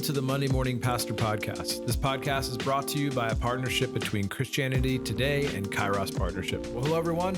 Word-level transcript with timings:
welcome 0.00 0.14
to 0.14 0.18
the 0.18 0.26
Monday 0.26 0.48
Morning 0.48 0.80
Pastor 0.80 1.12
Podcast. 1.12 1.86
This 1.86 1.94
podcast 1.94 2.48
is 2.48 2.56
brought 2.56 2.88
to 2.88 2.98
you 2.98 3.10
by 3.10 3.28
a 3.28 3.36
partnership 3.36 3.92
between 3.92 4.28
Christianity 4.28 4.98
Today 4.98 5.44
and 5.54 5.70
Kairos 5.70 6.16
Partnership. 6.16 6.66
Well, 6.68 6.84
hello, 6.84 6.96
everyone. 6.96 7.36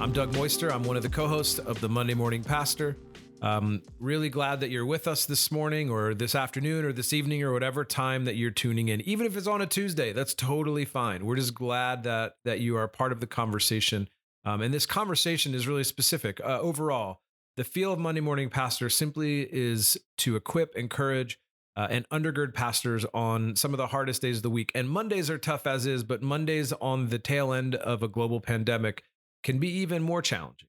I'm 0.00 0.10
Doug 0.14 0.32
Moister. 0.34 0.72
I'm 0.72 0.84
one 0.84 0.96
of 0.96 1.02
the 1.02 1.10
co 1.10 1.28
hosts 1.28 1.58
of 1.58 1.78
the 1.82 1.88
Monday 1.90 2.14
Morning 2.14 2.42
Pastor. 2.42 2.96
Um, 3.42 3.82
really 4.00 4.30
glad 4.30 4.60
that 4.60 4.70
you're 4.70 4.86
with 4.86 5.06
us 5.06 5.26
this 5.26 5.52
morning 5.52 5.90
or 5.90 6.14
this 6.14 6.34
afternoon 6.34 6.86
or 6.86 6.94
this 6.94 7.12
evening 7.12 7.42
or 7.42 7.52
whatever 7.52 7.84
time 7.84 8.24
that 8.24 8.36
you're 8.36 8.52
tuning 8.52 8.88
in. 8.88 9.02
Even 9.02 9.26
if 9.26 9.36
it's 9.36 9.46
on 9.46 9.60
a 9.60 9.66
Tuesday, 9.66 10.14
that's 10.14 10.32
totally 10.32 10.86
fine. 10.86 11.26
We're 11.26 11.36
just 11.36 11.52
glad 11.52 12.04
that 12.04 12.36
that 12.46 12.60
you 12.60 12.78
are 12.78 12.88
part 12.88 13.12
of 13.12 13.20
the 13.20 13.26
conversation. 13.26 14.08
Um, 14.46 14.62
and 14.62 14.72
this 14.72 14.86
conversation 14.86 15.54
is 15.54 15.68
really 15.68 15.84
specific. 15.84 16.40
Uh, 16.40 16.58
overall, 16.58 17.20
the 17.58 17.64
feel 17.64 17.92
of 17.92 17.98
Monday 17.98 18.22
Morning 18.22 18.48
Pastor 18.48 18.88
simply 18.88 19.42
is 19.42 19.98
to 20.18 20.36
equip, 20.36 20.74
encourage, 20.74 21.38
uh, 21.78 21.86
and 21.90 22.08
undergird 22.08 22.52
pastors 22.52 23.06
on 23.14 23.54
some 23.54 23.72
of 23.72 23.78
the 23.78 23.86
hardest 23.86 24.20
days 24.20 24.38
of 24.38 24.42
the 24.42 24.50
week. 24.50 24.72
And 24.74 24.90
Mondays 24.90 25.30
are 25.30 25.38
tough 25.38 25.64
as 25.64 25.86
is, 25.86 26.02
but 26.02 26.22
Mondays 26.22 26.72
on 26.72 27.08
the 27.08 27.20
tail 27.20 27.52
end 27.52 27.76
of 27.76 28.02
a 28.02 28.08
global 28.08 28.40
pandemic 28.40 29.04
can 29.44 29.60
be 29.60 29.68
even 29.68 30.02
more 30.02 30.20
challenging. 30.20 30.66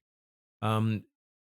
Um, 0.62 1.02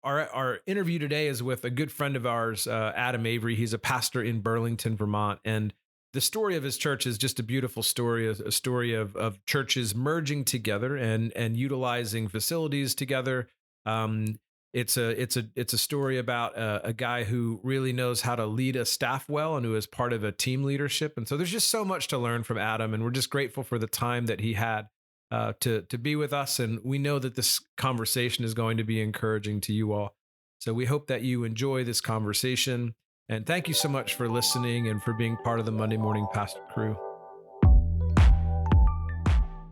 our, 0.02 0.26
our 0.30 0.60
interview 0.66 0.98
today 0.98 1.26
is 1.26 1.42
with 1.42 1.66
a 1.66 1.70
good 1.70 1.92
friend 1.92 2.16
of 2.16 2.24
ours, 2.24 2.66
uh, 2.66 2.94
Adam 2.96 3.26
Avery. 3.26 3.54
He's 3.54 3.74
a 3.74 3.78
pastor 3.78 4.22
in 4.22 4.40
Burlington, 4.40 4.96
Vermont. 4.96 5.38
And 5.44 5.74
the 6.14 6.22
story 6.22 6.56
of 6.56 6.62
his 6.62 6.78
church 6.78 7.06
is 7.06 7.18
just 7.18 7.38
a 7.38 7.42
beautiful 7.42 7.82
story, 7.82 8.26
a, 8.28 8.50
story 8.50 8.94
of, 8.94 9.14
of 9.16 9.44
churches 9.44 9.94
merging 9.94 10.46
together 10.46 10.96
and, 10.96 11.30
and 11.36 11.58
utilizing 11.58 12.26
facilities 12.26 12.94
together. 12.94 13.48
Um, 13.84 14.38
it's 14.72 14.96
a 14.96 15.20
it's 15.20 15.36
a 15.36 15.44
it's 15.54 15.72
a 15.72 15.78
story 15.78 16.18
about 16.18 16.56
a, 16.56 16.88
a, 16.88 16.92
guy 16.92 17.24
who 17.24 17.60
really 17.62 17.92
knows 17.92 18.22
how 18.22 18.34
to 18.34 18.46
lead 18.46 18.74
a 18.74 18.86
staff 18.86 19.28
well 19.28 19.56
and 19.56 19.66
who 19.66 19.74
is 19.74 19.86
part 19.86 20.12
of 20.12 20.24
a 20.24 20.32
team 20.32 20.64
leadership. 20.64 21.14
And 21.16 21.28
so 21.28 21.36
there's 21.36 21.50
just 21.50 21.68
so 21.68 21.84
much 21.84 22.08
to 22.08 22.18
learn 22.18 22.42
from 22.42 22.58
Adam, 22.58 22.94
and 22.94 23.04
we're 23.04 23.10
just 23.10 23.30
grateful 23.30 23.62
for 23.62 23.78
the 23.78 23.86
time 23.86 24.26
that 24.26 24.40
he 24.40 24.54
had 24.54 24.88
uh, 25.30 25.52
to 25.60 25.82
to 25.82 25.98
be 25.98 26.16
with 26.16 26.32
us. 26.32 26.58
And 26.58 26.80
we 26.82 26.98
know 26.98 27.18
that 27.18 27.34
this 27.34 27.60
conversation 27.76 28.44
is 28.44 28.54
going 28.54 28.78
to 28.78 28.84
be 28.84 29.00
encouraging 29.00 29.60
to 29.62 29.72
you 29.74 29.92
all. 29.92 30.14
So 30.58 30.72
we 30.72 30.86
hope 30.86 31.08
that 31.08 31.22
you 31.22 31.44
enjoy 31.44 31.84
this 31.84 32.00
conversation. 32.00 32.94
And 33.28 33.46
thank 33.46 33.68
you 33.68 33.74
so 33.74 33.88
much 33.88 34.14
for 34.14 34.28
listening 34.28 34.88
and 34.88 35.02
for 35.02 35.12
being 35.12 35.36
part 35.38 35.60
of 35.60 35.66
the 35.66 35.72
Monday 35.72 35.96
Morning 35.96 36.26
Pastor 36.32 36.60
crew. 36.72 37.11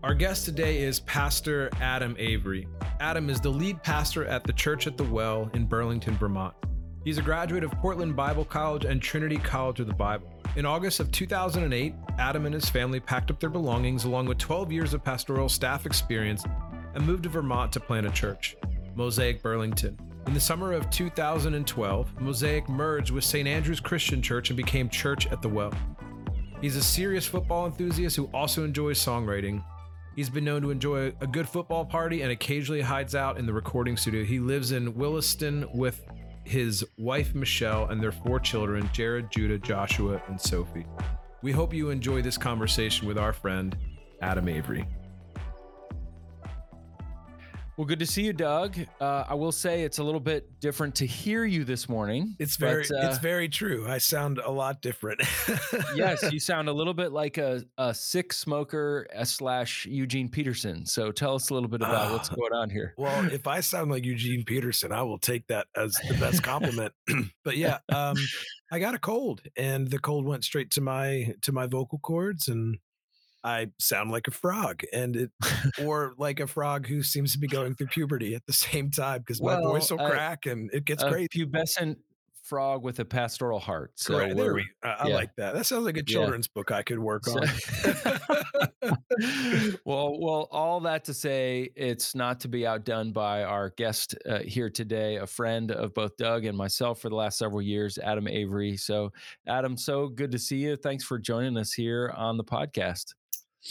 Our 0.02 0.14
guest 0.14 0.46
today 0.46 0.82
is 0.82 1.00
Pastor 1.00 1.68
Adam 1.78 2.16
Avery. 2.18 2.66
Adam 3.00 3.28
is 3.28 3.38
the 3.38 3.50
lead 3.50 3.82
pastor 3.82 4.24
at 4.24 4.44
the 4.44 4.52
Church 4.54 4.86
at 4.86 4.96
the 4.96 5.04
Well 5.04 5.50
in 5.52 5.66
Burlington, 5.66 6.16
Vermont. 6.16 6.54
He's 7.04 7.18
a 7.18 7.22
graduate 7.22 7.64
of 7.64 7.70
Portland 7.72 8.16
Bible 8.16 8.46
College 8.46 8.86
and 8.86 9.02
Trinity 9.02 9.36
College 9.36 9.78
of 9.78 9.86
the 9.86 9.92
Bible. 9.92 10.32
In 10.56 10.64
August 10.64 11.00
of 11.00 11.12
2008, 11.12 11.92
Adam 12.18 12.46
and 12.46 12.54
his 12.54 12.70
family 12.70 12.98
packed 12.98 13.30
up 13.30 13.40
their 13.40 13.50
belongings 13.50 14.04
along 14.04 14.24
with 14.24 14.38
12 14.38 14.72
years 14.72 14.94
of 14.94 15.04
pastoral 15.04 15.50
staff 15.50 15.84
experience 15.84 16.44
and 16.94 17.06
moved 17.06 17.24
to 17.24 17.28
Vermont 17.28 17.70
to 17.72 17.80
plant 17.80 18.06
a 18.06 18.10
church, 18.10 18.56
Mosaic 18.94 19.42
Burlington. 19.42 19.98
In 20.26 20.32
the 20.32 20.40
summer 20.40 20.72
of 20.72 20.88
2012, 20.88 22.22
Mosaic 22.22 22.66
merged 22.70 23.10
with 23.10 23.24
St. 23.24 23.46
Andrew's 23.46 23.80
Christian 23.80 24.22
Church 24.22 24.48
and 24.48 24.56
became 24.56 24.88
Church 24.88 25.26
at 25.26 25.42
the 25.42 25.48
Well. 25.48 25.74
He's 26.62 26.76
a 26.76 26.82
serious 26.82 27.26
football 27.26 27.66
enthusiast 27.66 28.16
who 28.16 28.30
also 28.32 28.64
enjoys 28.64 28.98
songwriting 28.98 29.62
He's 30.16 30.28
been 30.28 30.44
known 30.44 30.62
to 30.62 30.70
enjoy 30.70 31.12
a 31.20 31.26
good 31.26 31.48
football 31.48 31.84
party 31.84 32.22
and 32.22 32.32
occasionally 32.32 32.80
hides 32.80 33.14
out 33.14 33.38
in 33.38 33.46
the 33.46 33.52
recording 33.52 33.96
studio. 33.96 34.24
He 34.24 34.40
lives 34.40 34.72
in 34.72 34.94
Williston 34.94 35.66
with 35.72 36.04
his 36.44 36.84
wife 36.98 37.34
Michelle 37.34 37.86
and 37.86 38.02
their 38.02 38.12
four 38.12 38.40
children 38.40 38.90
Jared, 38.92 39.30
Judah, 39.30 39.58
Joshua, 39.58 40.20
and 40.28 40.40
Sophie. 40.40 40.86
We 41.42 41.52
hope 41.52 41.72
you 41.72 41.90
enjoy 41.90 42.22
this 42.22 42.36
conversation 42.36 43.06
with 43.06 43.18
our 43.18 43.32
friend 43.32 43.76
Adam 44.20 44.48
Avery. 44.48 44.86
Well, 47.80 47.86
good 47.86 48.00
to 48.00 48.06
see 48.06 48.24
you, 48.24 48.34
Doug. 48.34 48.76
Uh, 49.00 49.24
I 49.26 49.32
will 49.32 49.52
say 49.52 49.84
it's 49.84 49.96
a 49.96 50.04
little 50.04 50.20
bit 50.20 50.60
different 50.60 50.96
to 50.96 51.06
hear 51.06 51.46
you 51.46 51.64
this 51.64 51.88
morning. 51.88 52.36
It's 52.38 52.56
very, 52.56 52.84
but, 52.86 53.04
uh, 53.04 53.08
it's 53.08 53.16
very 53.16 53.48
true. 53.48 53.86
I 53.88 53.96
sound 53.96 54.38
a 54.38 54.50
lot 54.50 54.82
different. 54.82 55.22
yes, 55.94 56.30
you 56.30 56.40
sound 56.40 56.68
a 56.68 56.74
little 56.74 56.92
bit 56.92 57.10
like 57.10 57.38
a, 57.38 57.64
a 57.78 57.94
sick 57.94 58.34
smoker 58.34 59.06
uh, 59.16 59.24
slash 59.24 59.86
Eugene 59.86 60.28
Peterson. 60.28 60.84
So 60.84 61.10
tell 61.10 61.34
us 61.34 61.48
a 61.48 61.54
little 61.54 61.70
bit 61.70 61.80
about 61.80 62.08
uh, 62.08 62.12
what's 62.12 62.28
going 62.28 62.52
on 62.52 62.68
here. 62.68 62.92
Well, 62.98 63.32
if 63.32 63.46
I 63.46 63.60
sound 63.60 63.90
like 63.90 64.04
Eugene 64.04 64.44
Peterson, 64.44 64.92
I 64.92 65.00
will 65.00 65.16
take 65.16 65.46
that 65.46 65.66
as 65.74 65.94
the 66.06 66.18
best 66.20 66.42
compliment. 66.42 66.92
but 67.44 67.56
yeah, 67.56 67.78
um, 67.90 68.18
I 68.70 68.78
got 68.78 68.94
a 68.94 68.98
cold, 68.98 69.40
and 69.56 69.88
the 69.88 69.98
cold 69.98 70.26
went 70.26 70.44
straight 70.44 70.70
to 70.72 70.82
my 70.82 71.34
to 71.40 71.50
my 71.50 71.66
vocal 71.66 71.98
cords, 71.98 72.46
and 72.46 72.76
I 73.42 73.68
sound 73.78 74.10
like 74.10 74.28
a 74.28 74.30
frog 74.30 74.82
and 74.92 75.16
it 75.16 75.30
or 75.84 76.14
like 76.18 76.40
a 76.40 76.46
frog 76.46 76.86
who 76.86 77.02
seems 77.02 77.32
to 77.32 77.38
be 77.38 77.46
going 77.46 77.74
through 77.74 77.88
puberty 77.88 78.34
at 78.34 78.46
the 78.46 78.52
same 78.52 78.90
time 78.90 79.20
because 79.20 79.40
well, 79.40 79.62
my 79.62 79.68
voice 79.68 79.90
will 79.90 80.00
uh, 80.00 80.10
crack 80.10 80.46
and 80.46 80.70
it 80.72 80.84
gets 80.84 81.02
great. 81.04 81.30
Pubescent 81.30 81.96
frog 82.50 82.82
with 82.82 82.98
a 82.98 83.04
pastoral 83.04 83.60
heart. 83.60 83.92
So 83.94 84.14
Correct. 84.14 84.36
there 84.36 84.54
we 84.54 84.66
I, 84.82 85.06
yeah. 85.06 85.14
like 85.14 85.30
that. 85.36 85.54
That 85.54 85.66
sounds 85.66 85.84
like 85.84 85.96
a 85.96 86.02
children's 86.02 86.48
yeah. 86.48 86.60
book 86.60 86.72
I 86.72 86.82
could 86.82 86.98
work 86.98 87.22
on. 87.28 87.46
well, 89.84 90.18
well, 90.18 90.48
all 90.50 90.80
that 90.80 91.04
to 91.04 91.14
say, 91.14 91.70
it's 91.76 92.16
not 92.16 92.40
to 92.40 92.48
be 92.48 92.66
outdone 92.66 93.12
by 93.12 93.44
our 93.44 93.70
guest 93.70 94.16
uh, 94.28 94.40
here 94.40 94.68
today, 94.68 95.16
a 95.16 95.28
friend 95.28 95.70
of 95.70 95.94
both 95.94 96.16
Doug 96.16 96.44
and 96.44 96.58
myself 96.58 97.00
for 97.00 97.08
the 97.08 97.14
last 97.14 97.38
several 97.38 97.62
years, 97.62 97.98
Adam 97.98 98.26
Avery. 98.26 98.76
So, 98.76 99.12
Adam, 99.46 99.76
so 99.76 100.08
good 100.08 100.32
to 100.32 100.38
see 100.38 100.58
you. 100.58 100.74
Thanks 100.74 101.04
for 101.04 101.20
joining 101.20 101.56
us 101.56 101.72
here 101.72 102.12
on 102.16 102.36
the 102.36 102.44
podcast. 102.44 103.14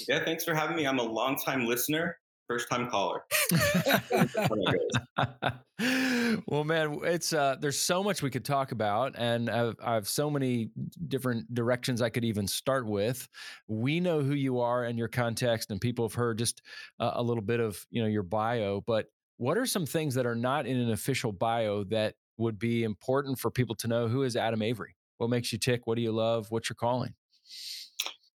Yeah, 0.08 0.24
thanks 0.24 0.44
for 0.44 0.54
having 0.54 0.76
me. 0.76 0.86
I'm 0.86 1.00
a 1.00 1.04
long-time 1.04 1.66
listener, 1.66 2.18
first 2.48 2.70
time 2.70 2.90
caller. 2.90 3.24
well, 6.48 6.64
man, 6.64 7.00
it's 7.04 7.34
uh, 7.34 7.56
there's 7.60 7.80
so 7.80 8.04
much 8.04 8.22
we 8.22 8.30
could 8.30 8.46
talk 8.46 8.72
about, 8.72 9.16
and 9.18 9.50
I've, 9.50 9.76
I 9.84 9.96
have 9.96 10.08
so 10.08 10.30
many 10.30 10.70
different 11.08 11.54
directions 11.54 12.02
I 12.02 12.10
could 12.10 12.26
even 12.26 12.48
start 12.48 12.86
with. 12.86 13.28
We 13.68 14.00
know 14.00 14.22
who 14.22 14.34
you 14.34 14.60
are 14.60 14.84
and 14.84 14.98
your 14.98 15.08
context, 15.08 15.72
and 15.72 15.82
people 15.82 16.08
have 16.08 16.14
heard 16.14 16.38
just 16.38 16.62
uh, 17.00 17.12
a 17.16 17.24
little 17.24 17.44
bit 17.44 17.60
of 17.60 17.84
you 17.90 18.02
know 18.02 18.08
your 18.08 18.24
bio. 18.24 18.84
But 18.86 19.08
what 19.38 19.58
are 19.58 19.66
some 19.66 19.86
things 19.86 20.16
that 20.16 20.26
are 20.26 20.36
not 20.36 20.68
in 20.68 20.78
an 20.78 20.92
official 20.92 21.32
bio 21.32 21.84
that 21.86 22.16
would 22.38 22.60
be 22.60 22.84
important 22.84 23.40
for 23.40 23.50
people 23.50 23.76
to 23.76 23.88
know? 23.88 24.08
Who 24.08 24.24
is 24.24 24.36
Adam 24.36 24.62
Avery? 24.62 24.96
What 25.18 25.30
makes 25.30 25.52
you 25.52 25.60
tick? 25.60 25.82
What 25.86 25.96
do 25.96 26.02
you 26.02 26.12
love? 26.12 26.48
What's 26.50 26.70
your 26.70 26.76
calling? 26.76 27.14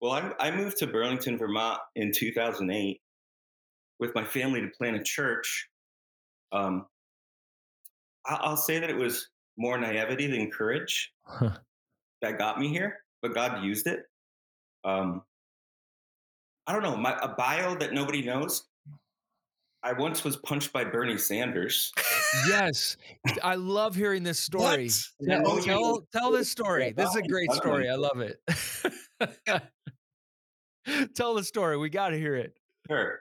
Well, 0.04 0.12
I, 0.12 0.48
I 0.48 0.50
moved 0.50 0.76
to 0.81 0.87
Burlington, 0.87 1.38
Vermont 1.38 1.78
in 1.97 2.12
2008 2.12 3.00
with 3.98 4.15
my 4.15 4.22
family 4.22 4.60
to 4.60 4.69
plant 4.69 4.97
a 4.98 5.03
church. 5.03 5.70
Um, 6.53 6.84
I, 8.26 8.50
will 8.50 8.59
say 8.59 8.78
that 8.78 8.91
it 8.91 8.97
was 8.97 9.31
more 9.56 9.78
naivety 9.78 10.26
than 10.26 10.50
courage 10.50 11.10
huh. 11.22 11.56
that 12.20 12.37
got 12.37 12.60
me 12.60 12.69
here, 12.69 12.98
but 13.22 13.34
God 13.34 13.64
used 13.64 13.87
it. 13.87 14.00
Um, 14.84 15.22
I 16.66 16.75
don't 16.75 16.82
know, 16.82 16.98
my, 16.98 17.16
a 17.22 17.28
bio 17.28 17.75
that 17.76 17.94
nobody 17.94 18.22
knows. 18.22 18.64
I 19.82 19.94
once 19.94 20.22
was 20.22 20.37
punched 20.37 20.70
by 20.70 20.84
Bernie 20.84 21.16
Sanders. 21.16 21.94
yes, 22.47 22.98
I 23.43 23.54
love 23.54 23.94
hearing 23.94 24.22
this 24.22 24.38
story. 24.50 24.91
Tell, 25.26 25.62
tell, 25.62 26.06
tell 26.12 26.31
this 26.31 26.50
story. 26.50 26.93
This 26.93 27.09
is 27.09 27.16
a 27.16 27.22
great 27.22 27.50
story. 27.53 27.88
I 27.88 27.94
love 27.94 28.20
it. 28.20 28.38
Tell 31.15 31.34
the 31.34 31.45
story. 31.45 31.77
We 31.77 31.89
got 31.89 32.11
to 32.11 32.19
hear 32.19 32.37
it. 32.37 32.56
Sure. 32.89 33.21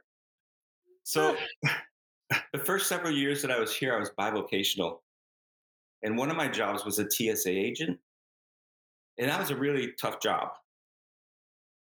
So, 1.04 1.36
the 2.54 2.60
first 2.60 2.88
several 2.88 3.12
years 3.12 3.42
that 3.42 3.52
I 3.52 3.60
was 3.60 3.76
here, 3.76 3.94
I 3.94 4.00
was 4.00 4.12
bivocational. 4.18 5.00
And 6.04 6.18
one 6.18 6.30
of 6.30 6.38
my 6.38 6.48
jobs 6.48 6.84
was 6.84 7.00
a 7.00 7.10
TSA 7.10 7.50
agent. 7.50 8.00
And 9.18 9.30
that 9.30 9.40
was 9.40 9.52
a 9.52 9.56
really 9.56 9.94
tough 10.00 10.20
job. 10.22 10.50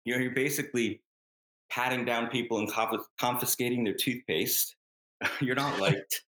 You 0.04 0.14
know, 0.14 0.20
you're 0.20 0.34
basically 0.34 1.00
patting 1.70 2.04
down 2.04 2.28
people 2.28 2.58
and 2.58 2.70
confiscating 3.18 3.84
their 3.84 3.94
toothpaste. 3.94 4.76
you're 5.40 5.54
not 5.54 5.78
liked. 5.78 6.24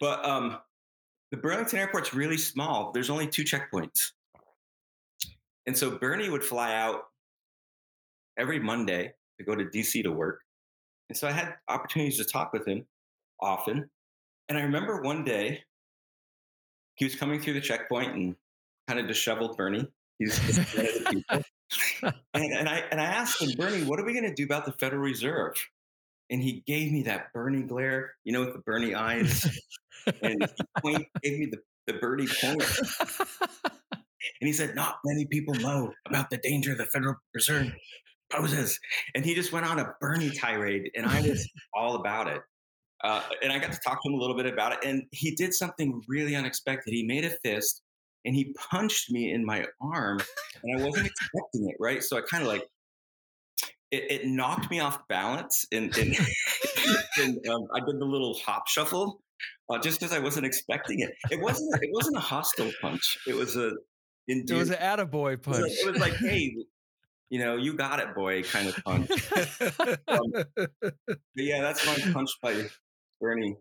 but 0.00 0.24
um, 0.24 0.58
the 1.30 1.36
Burlington 1.36 1.78
airport's 1.78 2.12
really 2.12 2.38
small. 2.38 2.90
There's 2.92 3.10
only 3.10 3.26
two 3.26 3.44
checkpoints. 3.44 4.12
And 5.66 5.76
so 5.76 5.90
Bernie 5.90 6.28
would 6.28 6.42
fly 6.42 6.74
out 6.74 7.04
every 8.38 8.60
Monday 8.60 9.12
to 9.38 9.44
go 9.44 9.54
to 9.54 9.64
DC 9.64 10.02
to 10.02 10.12
work. 10.12 10.40
And 11.08 11.16
so 11.16 11.28
I 11.28 11.32
had 11.32 11.54
opportunities 11.68 12.18
to 12.18 12.24
talk 12.24 12.52
with 12.52 12.66
him 12.66 12.86
often. 13.40 13.88
And 14.48 14.58
I 14.58 14.62
remember 14.62 15.02
one 15.02 15.24
day 15.24 15.62
he 16.94 17.04
was 17.04 17.14
coming 17.14 17.40
through 17.40 17.54
the 17.54 17.60
checkpoint 17.60 18.14
and 18.14 18.36
kind 18.88 19.00
of 19.00 19.06
disheveled 19.06 19.56
Bernie. 19.56 19.86
He's 20.18 20.38
and, 22.02 22.14
and 22.34 22.68
I 22.68 22.82
and 22.90 23.00
I 23.00 23.04
asked 23.04 23.40
him, 23.40 23.52
Bernie, 23.56 23.84
what 23.84 23.98
are 23.98 24.04
we 24.04 24.12
going 24.12 24.28
to 24.28 24.34
do 24.34 24.44
about 24.44 24.66
the 24.66 24.72
Federal 24.72 25.02
Reserve? 25.02 25.54
And 26.30 26.42
he 26.42 26.62
gave 26.66 26.92
me 26.92 27.02
that 27.04 27.32
Bernie 27.32 27.62
glare, 27.62 28.14
you 28.24 28.32
know, 28.32 28.40
with 28.40 28.54
the 28.54 28.60
Bernie 28.60 28.94
eyes, 28.94 29.44
and 30.22 30.42
he 30.42 30.64
point, 30.80 31.06
gave 31.22 31.38
me 31.38 31.46
the, 31.50 31.58
the 31.92 31.98
Bernie 31.98 32.28
point. 32.40 32.62
And 34.40 34.46
he 34.46 34.52
said, 34.52 34.74
Not 34.74 34.98
many 35.04 35.26
people 35.26 35.54
know 35.54 35.92
about 36.06 36.30
the 36.30 36.36
danger 36.36 36.72
of 36.72 36.78
the 36.78 36.86
Federal 36.86 37.16
Reserve 37.34 37.72
poses. 38.32 38.78
And 39.14 39.24
he 39.24 39.34
just 39.34 39.52
went 39.52 39.66
on 39.66 39.78
a 39.78 39.94
Bernie 40.00 40.30
tirade, 40.30 40.90
and 40.96 41.06
I 41.06 41.20
was 41.22 41.48
all 41.74 41.96
about 41.96 42.28
it. 42.28 42.40
Uh, 43.02 43.22
and 43.42 43.52
I 43.52 43.58
got 43.58 43.72
to 43.72 43.80
talk 43.84 44.02
to 44.02 44.08
him 44.08 44.14
a 44.14 44.18
little 44.18 44.36
bit 44.36 44.46
about 44.46 44.72
it. 44.72 44.78
And 44.84 45.04
he 45.10 45.34
did 45.34 45.52
something 45.54 46.02
really 46.08 46.36
unexpected. 46.36 46.92
He 46.92 47.04
made 47.04 47.24
a 47.24 47.30
fist 47.44 47.82
and 48.24 48.34
he 48.34 48.54
punched 48.70 49.10
me 49.10 49.32
in 49.32 49.44
my 49.44 49.66
arm, 49.80 50.20
and 50.62 50.80
I 50.80 50.84
wasn't 50.84 51.06
expecting 51.06 51.68
it, 51.68 51.76
right? 51.80 52.02
So 52.02 52.16
I 52.16 52.20
kind 52.20 52.42
of 52.42 52.48
like 52.48 52.64
it, 53.90 54.10
it, 54.10 54.26
knocked 54.26 54.70
me 54.70 54.80
off 54.80 55.06
balance, 55.08 55.66
and, 55.72 55.96
and, 55.98 56.16
and 57.18 57.46
um, 57.48 57.66
I 57.74 57.80
did 57.80 57.98
the 57.98 58.04
little 58.04 58.34
hop 58.34 58.68
shuffle 58.68 59.20
uh, 59.70 59.78
just 59.78 60.00
because 60.00 60.14
I 60.14 60.18
wasn't 60.18 60.46
expecting 60.46 61.00
it. 61.00 61.10
It 61.30 61.40
wasn't. 61.40 61.74
It 61.82 61.90
wasn't 61.92 62.16
a 62.16 62.20
hostile 62.20 62.70
punch. 62.80 63.18
It 63.26 63.34
was 63.34 63.56
a. 63.56 63.72
It 64.28 64.50
was 64.52 64.70
an 64.70 64.76
attaboy 64.76 65.42
punch. 65.42 65.58
It 65.58 65.62
was, 65.62 65.78
it 65.78 65.92
was 65.92 66.00
like, 66.00 66.14
hey, 66.20 66.54
you 67.32 67.38
know, 67.38 67.56
you 67.56 67.72
got 67.72 67.98
it, 67.98 68.14
boy, 68.14 68.42
kind 68.42 68.68
of 68.68 68.76
punch. 68.84 69.10
um, 70.06 70.32
yeah, 71.34 71.62
that's 71.62 71.86
my 71.86 72.12
punch 72.12 72.28
by 72.42 72.66
Bernie 73.22 73.56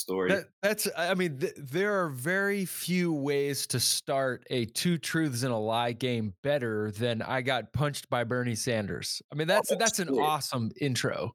story. 0.00 0.30
That, 0.30 0.44
that's, 0.62 0.88
I 0.96 1.14
mean, 1.14 1.38
th- 1.38 1.54
there 1.56 2.02
are 2.02 2.08
very 2.08 2.64
few 2.64 3.12
ways 3.12 3.66
to 3.68 3.78
start 3.78 4.44
a 4.50 4.64
two 4.64 4.98
truths 4.98 5.42
and 5.42 5.52
a 5.52 5.56
lie 5.56 5.92
game 5.92 6.34
better 6.42 6.90
than 6.90 7.22
I 7.22 7.42
got 7.42 7.72
punched 7.72 8.10
by 8.10 8.24
Bernie 8.24 8.54
Sanders. 8.54 9.22
I 9.30 9.34
mean, 9.36 9.46
that's 9.46 9.70
oh, 9.70 9.76
that's, 9.78 9.98
that's 9.98 10.08
an 10.08 10.18
awesome 10.18 10.70
intro 10.80 11.34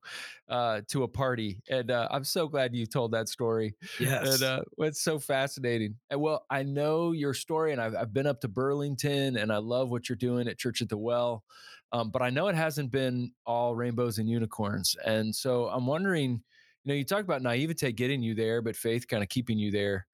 uh, 0.50 0.82
to 0.90 1.04
a 1.04 1.08
party, 1.08 1.62
and 1.70 1.90
uh, 1.92 2.08
I'm 2.12 2.24
so 2.24 2.48
glad 2.48 2.76
you 2.76 2.86
told 2.86 3.12
that 3.12 3.30
story. 3.30 3.76
Yes, 4.00 4.42
and 4.42 4.44
uh, 4.44 4.62
it's 4.80 5.02
so 5.02 5.20
fascinating. 5.20 5.96
And 6.10 6.20
well, 6.20 6.46
I 6.50 6.64
know 6.64 7.12
your 7.14 7.34
story, 7.34 7.72
and 7.72 7.82
I've, 7.82 7.96
I've 7.96 8.14
been 8.14 8.28
up 8.28 8.42
to 8.42 8.48
Burlington, 8.48 9.38
and 9.38 9.52
I 9.52 9.58
love 9.58 9.92
what 9.92 10.10
you're 10.10 10.16
doing 10.18 10.48
at 10.48 10.58
Church 10.58 10.82
at 10.82 10.90
the 10.90 10.98
Well. 10.98 11.44
Um, 11.92 12.10
but 12.10 12.22
I 12.22 12.30
know 12.30 12.48
it 12.48 12.56
hasn't 12.56 12.92
been 12.92 13.32
all 13.46 13.76
rainbows 13.76 14.18
and 14.18 14.30
unicorns, 14.30 14.96
and 15.06 15.34
so 15.34 15.68
I'm 15.68 15.86
wondering 15.86 16.42
you 16.86 16.94
know, 16.94 16.98
you 16.98 17.04
talk 17.04 17.24
about 17.24 17.42
naivete 17.42 17.92
getting 17.94 18.22
you 18.22 18.36
there, 18.36 18.62
but 18.62 18.76
faith 18.76 19.08
kind 19.08 19.24
of 19.24 19.30
keeping 19.30 19.58
you 19.58 19.72
there. 19.72 20.06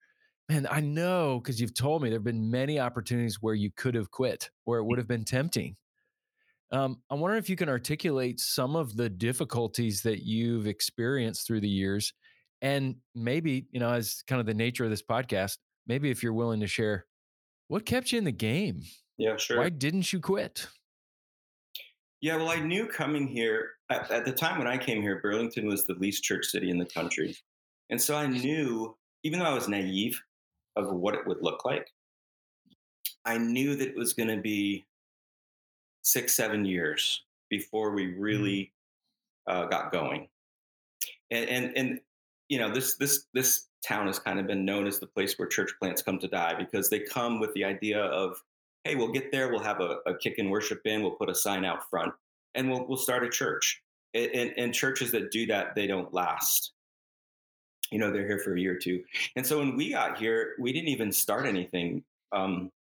Man, 0.48 0.66
I 0.72 0.80
know 0.80 1.40
because 1.40 1.60
you've 1.60 1.74
told 1.74 2.02
me 2.02 2.10
there 2.10 2.18
have 2.18 2.24
been 2.24 2.50
many 2.50 2.80
opportunities 2.80 3.42
where 3.42 3.54
you 3.54 3.72
could 3.76 3.94
have 3.94 4.10
quit, 4.10 4.50
where 4.64 4.80
it 4.80 4.86
would 4.86 4.98
have 4.98 5.08
been 5.08 5.26
tempting. 5.26 5.76
Um, 6.72 7.02
I 7.10 7.16
wonder 7.16 7.36
if 7.36 7.50
you 7.50 7.58
can 7.58 7.68
articulate 7.68 8.40
some 8.40 8.78
of 8.78 8.96
the 8.96 9.10
difficulties 9.10 10.02
that 10.04 10.24
you've 10.24 10.66
experienced 10.66 11.46
through 11.46 11.60
the 11.60 11.70
years, 11.70 12.14
and 12.62 12.96
maybe 13.14 13.68
you 13.72 13.82
know, 13.82 13.92
as 13.92 14.24
kind 14.26 14.40
of 14.40 14.46
the 14.46 14.54
nature 14.54 14.86
of 14.86 14.90
this 14.90 15.04
podcast, 15.04 15.58
maybe 15.88 16.10
if 16.10 16.24
you're 16.24 16.34
willing 16.34 16.62
to 16.62 16.68
share, 16.68 17.06
what 17.68 17.86
kept 17.86 18.14
you 18.14 18.18
in 18.18 18.24
the 18.24 18.32
game? 18.32 18.84
Yeah, 19.18 19.36
sure. 19.36 19.58
Why 19.58 19.70
didn't 19.70 20.14
you 20.14 20.22
quit? 20.22 20.68
Yeah, 22.22 22.38
well, 22.38 22.50
I 22.50 22.60
knew 22.60 22.88
coming 22.88 23.28
here 23.28 23.72
at, 23.92 24.12
at, 24.12 24.26
the 24.26 24.32
time 24.32 24.58
when 24.58 24.68
I 24.68 24.78
came 24.78 25.02
here, 25.02 25.20
Burlington 25.20 25.68
was 25.68 25.86
the 25.86 25.94
least 25.96 26.24
church 26.24 26.46
city 26.46 26.70
in 26.70 26.78
the 26.78 26.86
country. 26.86 27.36
And 27.90 28.02
so 28.02 28.16
I 28.16 28.28
knew, 28.28 28.96
even 29.24 29.40
though 29.40 29.46
I 29.46 29.54
was 29.54 29.68
naive 29.68 30.20
of 30.76 30.92
what 30.92 31.16
it 31.16 31.28
would 31.28 31.42
look 31.42 31.66
like, 31.66 31.88
I 33.26 33.38
knew 33.38 33.76
that 33.76 33.90
it 33.90 33.96
was 33.96 34.14
going 34.14 34.30
to 34.30 34.42
be 34.42 34.86
six, 36.04 36.34
seven 36.34 36.66
years 36.66 37.24
before 37.50 37.92
we 37.92 38.08
mm-hmm. 38.08 38.22
really 38.22 38.72
uh, 39.48 39.66
got 39.66 39.92
going. 39.92 40.28
And, 41.30 41.50
and, 41.50 41.78
and, 41.78 42.00
you 42.50 42.60
know, 42.60 42.74
this, 42.74 42.96
this, 42.96 43.26
this 43.34 43.68
town 43.86 44.08
has 44.08 44.20
kind 44.20 44.40
of 44.40 44.48
been 44.48 44.66
known 44.66 44.88
as 44.88 45.00
the 45.00 45.08
place 45.08 45.38
where 45.38 45.48
church 45.48 45.72
plants 45.80 46.02
come 46.02 46.20
to 46.20 46.28
die 46.28 46.56
because 46.58 46.90
they 46.90 47.00
come 47.00 47.40
with 47.40 47.54
the 47.54 47.64
idea 47.64 48.04
of 48.04 48.42
hey, 48.84 48.96
we'll 48.96 49.12
get 49.12 49.32
there, 49.32 49.50
we'll 49.50 49.60
have 49.60 49.80
a, 49.80 49.98
a 50.06 50.18
kick 50.18 50.40
and 50.40 50.50
worship 50.50 50.82
in, 50.86 51.02
we'll 51.02 51.12
put 51.12 51.30
a 51.30 51.36
sign 51.36 51.66
out 51.66 51.88
front, 51.90 52.14
and 52.56 52.70
we'll 52.70 52.86
we'll 52.88 52.98
start 52.98 53.24
a 53.24 53.30
church. 53.30 53.82
And, 54.14 54.54
and 54.58 54.74
churches 54.74 55.12
that 55.12 55.32
do 55.32 55.46
that, 55.46 55.74
they 55.74 55.88
don't 55.88 56.14
last. 56.14 56.74
You 57.92 58.00
know, 58.00 58.12
they're 58.12 58.28
here 58.28 58.40
for 58.40 58.56
a 58.56 58.60
year 58.60 58.74
or 58.74 58.78
two. 58.78 59.04
And 59.38 59.48
so 59.48 59.60
when 59.60 59.78
we 59.78 59.92
got 59.92 60.18
here, 60.18 60.56
we 60.60 60.74
didn't 60.74 60.90
even 60.90 61.14
start 61.14 61.46
anything. 61.46 62.04
Um, 62.34 62.72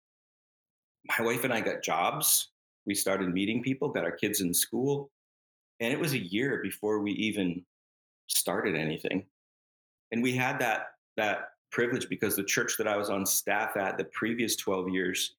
my 1.06 1.24
wife 1.24 1.44
and 1.44 1.52
I 1.52 1.60
got 1.60 1.84
jobs. 1.84 2.48
We 2.84 2.96
started 2.96 3.32
meeting 3.32 3.62
people, 3.62 3.90
got 3.90 4.04
our 4.04 4.10
kids 4.10 4.40
in 4.40 4.52
school, 4.52 5.10
and 5.78 5.92
it 5.92 6.00
was 6.00 6.14
a 6.14 6.18
year 6.18 6.60
before 6.62 6.98
we 6.98 7.12
even 7.12 7.64
started 8.26 8.74
anything. 8.74 9.24
And 10.10 10.22
we 10.22 10.34
had 10.34 10.58
that 10.60 10.94
that 11.16 11.50
privilege 11.70 12.08
because 12.08 12.34
the 12.34 12.42
church 12.42 12.76
that 12.78 12.88
I 12.88 12.96
was 12.96 13.10
on 13.10 13.24
staff 13.24 13.76
at 13.76 13.96
the 13.96 14.04
previous 14.04 14.56
12 14.56 14.88
years, 14.88 15.36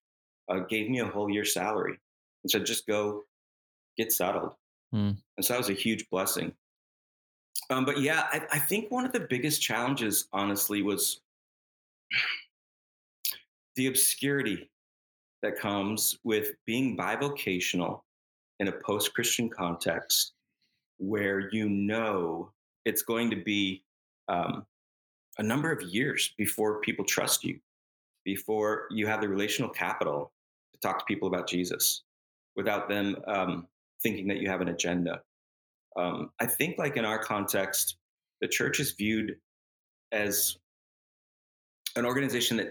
uh, 0.49 0.59
gave 0.59 0.89
me 0.89 0.99
a 0.99 1.05
whole 1.05 1.29
year's 1.29 1.53
salary 1.53 1.99
and 2.43 2.51
said, 2.51 2.65
just 2.65 2.87
go 2.87 3.23
get 3.97 4.11
settled. 4.11 4.53
Mm. 4.93 5.17
And 5.37 5.45
so 5.45 5.53
that 5.53 5.59
was 5.59 5.69
a 5.69 5.73
huge 5.73 6.09
blessing. 6.09 6.53
Um, 7.69 7.85
but 7.85 8.01
yeah, 8.01 8.27
I, 8.31 8.41
I 8.51 8.59
think 8.59 8.91
one 8.91 9.05
of 9.05 9.11
the 9.11 9.27
biggest 9.29 9.61
challenges, 9.61 10.27
honestly, 10.33 10.81
was 10.81 11.21
the 13.75 13.87
obscurity 13.87 14.69
that 15.41 15.57
comes 15.57 16.17
with 16.23 16.51
being 16.65 16.97
bivocational 16.97 18.01
in 18.59 18.67
a 18.67 18.71
post 18.71 19.13
Christian 19.13 19.49
context 19.49 20.33
where 20.97 21.49
you 21.51 21.67
know 21.67 22.51
it's 22.85 23.01
going 23.01 23.29
to 23.31 23.35
be 23.35 23.83
um, 24.27 24.65
a 25.37 25.43
number 25.43 25.71
of 25.71 25.81
years 25.81 26.33
before 26.37 26.79
people 26.81 27.05
trust 27.05 27.43
you, 27.43 27.59
before 28.23 28.87
you 28.91 29.07
have 29.07 29.21
the 29.21 29.27
relational 29.27 29.69
capital 29.69 30.31
to 30.73 30.79
talk 30.79 30.99
to 30.99 31.05
people 31.05 31.27
about 31.27 31.47
Jesus 31.47 32.03
without 32.55 32.87
them 32.87 33.15
um, 33.27 33.67
thinking 34.03 34.27
that 34.27 34.37
you 34.37 34.49
have 34.49 34.61
an 34.61 34.69
agenda. 34.69 35.21
Um, 35.97 36.31
I 36.39 36.45
think, 36.45 36.77
like 36.77 36.97
in 36.97 37.05
our 37.05 37.19
context, 37.19 37.97
the 38.39 38.47
church 38.47 38.79
is 38.79 38.91
viewed 38.91 39.35
as 40.11 40.57
an 41.95 42.05
organization 42.05 42.57
that 42.57 42.69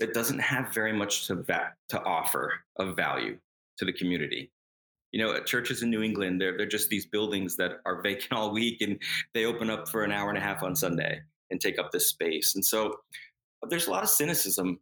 that 0.00 0.12
doesn't 0.12 0.40
have 0.40 0.74
very 0.74 0.92
much 0.92 1.26
to 1.26 1.36
va- 1.36 1.74
to 1.88 2.02
offer 2.02 2.52
of 2.78 2.96
value 2.96 3.38
to 3.78 3.84
the 3.84 3.92
community. 3.92 4.50
You 5.12 5.20
know, 5.20 5.38
churches 5.40 5.82
in 5.82 5.90
New 5.90 6.02
England, 6.02 6.40
they're 6.40 6.56
they're 6.56 6.66
just 6.66 6.88
these 6.88 7.06
buildings 7.06 7.56
that 7.56 7.80
are 7.86 8.02
vacant 8.02 8.32
all 8.38 8.52
week, 8.52 8.80
and 8.80 8.98
they 9.34 9.44
open 9.44 9.70
up 9.70 9.88
for 9.88 10.04
an 10.04 10.12
hour 10.12 10.28
and 10.28 10.38
a 10.38 10.40
half 10.40 10.62
on 10.62 10.74
Sunday 10.74 11.20
and 11.50 11.60
take 11.60 11.78
up 11.78 11.92
this 11.92 12.08
space. 12.08 12.54
And 12.54 12.64
so, 12.64 12.96
there's 13.68 13.86
a 13.86 13.90
lot 13.90 14.02
of 14.02 14.08
cynicism 14.08 14.80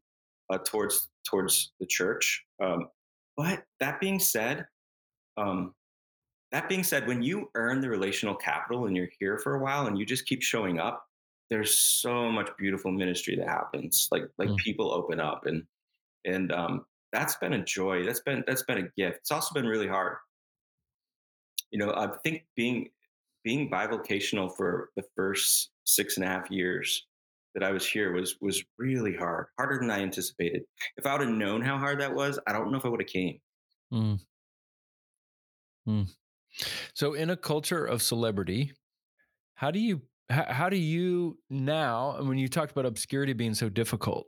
uh, 0.50 0.58
towards 0.64 1.08
towards 1.28 1.72
the 1.80 1.86
church. 1.86 2.44
Um, 2.62 2.88
but 3.36 3.64
that 3.80 4.00
being 4.00 4.18
said, 4.18 4.66
um, 5.36 5.74
that 6.52 6.68
being 6.68 6.84
said, 6.84 7.06
when 7.06 7.22
you 7.22 7.50
earn 7.54 7.80
the 7.80 7.88
relational 7.88 8.34
capital 8.34 8.86
and 8.86 8.96
you're 8.96 9.08
here 9.18 9.38
for 9.38 9.54
a 9.54 9.58
while 9.58 9.86
and 9.86 9.98
you 9.98 10.04
just 10.04 10.26
keep 10.26 10.42
showing 10.42 10.78
up, 10.78 11.04
there's 11.50 11.76
so 11.76 12.30
much 12.30 12.50
beautiful 12.58 12.90
ministry 12.90 13.36
that 13.36 13.48
happens. 13.48 14.08
Like 14.10 14.24
like 14.38 14.50
mm. 14.50 14.56
people 14.58 14.92
open 14.92 15.18
up 15.18 15.46
and 15.46 15.64
and 16.24 16.52
um, 16.52 16.84
that's 17.12 17.36
been 17.36 17.54
a 17.54 17.64
joy. 17.64 18.04
That's 18.04 18.20
been 18.20 18.44
that's 18.46 18.62
been 18.62 18.78
a 18.78 18.88
gift. 18.96 19.18
It's 19.18 19.30
also 19.30 19.52
been 19.54 19.66
really 19.66 19.88
hard. 19.88 20.16
You 21.70 21.78
know, 21.78 21.92
I 21.94 22.08
think 22.22 22.44
being 22.54 22.90
being 23.44 23.70
bivocational 23.70 24.54
for 24.56 24.90
the 24.96 25.04
first 25.16 25.70
six 25.84 26.16
and 26.16 26.24
a 26.24 26.28
half 26.28 26.50
years 26.50 27.06
that 27.54 27.62
I 27.62 27.70
was 27.70 27.86
here 27.86 28.12
was 28.12 28.36
was 28.40 28.62
really 28.78 29.14
hard, 29.14 29.46
harder 29.58 29.78
than 29.78 29.90
I 29.90 30.00
anticipated. 30.00 30.62
If 30.96 31.06
I 31.06 31.12
would 31.12 31.26
have 31.26 31.36
known 31.36 31.62
how 31.62 31.78
hard 31.78 32.00
that 32.00 32.14
was, 32.14 32.38
I 32.46 32.52
don't 32.52 32.70
know 32.70 32.78
if 32.78 32.84
I 32.84 32.88
would 32.88 33.00
have 33.00 33.08
came. 33.08 33.38
Mm. 33.92 34.20
Mm. 35.88 36.08
So, 36.94 37.14
in 37.14 37.30
a 37.30 37.36
culture 37.36 37.84
of 37.84 38.02
celebrity, 38.02 38.72
how 39.54 39.70
do 39.70 39.78
you 39.78 40.02
how, 40.30 40.44
how 40.48 40.68
do 40.68 40.76
you 40.76 41.38
now? 41.50 42.16
When 42.22 42.38
you 42.38 42.48
talked 42.48 42.72
about 42.72 42.86
obscurity 42.86 43.32
being 43.32 43.54
so 43.54 43.68
difficult, 43.68 44.26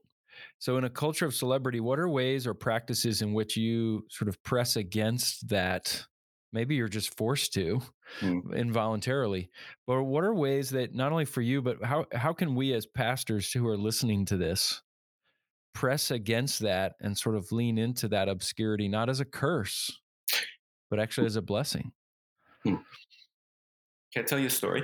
so 0.59 0.77
in 0.77 0.85
a 0.85 0.91
culture 0.91 1.27
of 1.27 1.35
celebrity, 1.35 1.81
what 1.81 1.99
are 1.99 2.09
ways 2.09 2.47
or 2.47 2.55
practices 2.55 3.23
in 3.23 3.33
which 3.33 3.57
you 3.57 4.05
sort 4.11 4.29
of 4.29 4.43
press 4.43 4.77
against 4.77 5.49
that 5.49 6.05
maybe 6.55 6.77
you're 6.77 6.89
just 6.89 7.15
forced 7.17 7.53
to 7.53 7.83
mm. 8.21 8.55
involuntarily 8.55 9.51
but 9.87 10.05
what 10.05 10.25
are 10.25 10.33
ways 10.33 10.71
that 10.71 10.95
not 10.95 11.13
only 11.13 11.25
for 11.27 11.43
you 11.43 11.61
but 11.61 11.85
how 11.85 12.07
how 12.15 12.33
can 12.33 12.55
we 12.55 12.73
as 12.73 12.87
pastors 12.87 13.53
who 13.53 13.67
are 13.67 13.77
listening 13.77 14.25
to 14.25 14.37
this 14.39 14.81
press 15.75 16.13
against 16.13 16.61
that 16.61 16.95
and 17.01 17.19
sort 17.19 17.35
of 17.35 17.51
lean 17.51 17.77
into 17.77 18.09
that 18.09 18.29
obscurity 18.29 18.89
not 18.89 19.11
as 19.11 19.21
a 19.21 19.25
curse 19.25 20.01
but 20.89 21.01
actually 21.01 21.27
as 21.27 21.37
a 21.37 21.43
blessing 21.43 21.93
hmm. 22.65 22.77
can 24.13 24.23
i 24.23 24.23
tell 24.23 24.39
you 24.39 24.47
a 24.47 24.51
story 24.51 24.83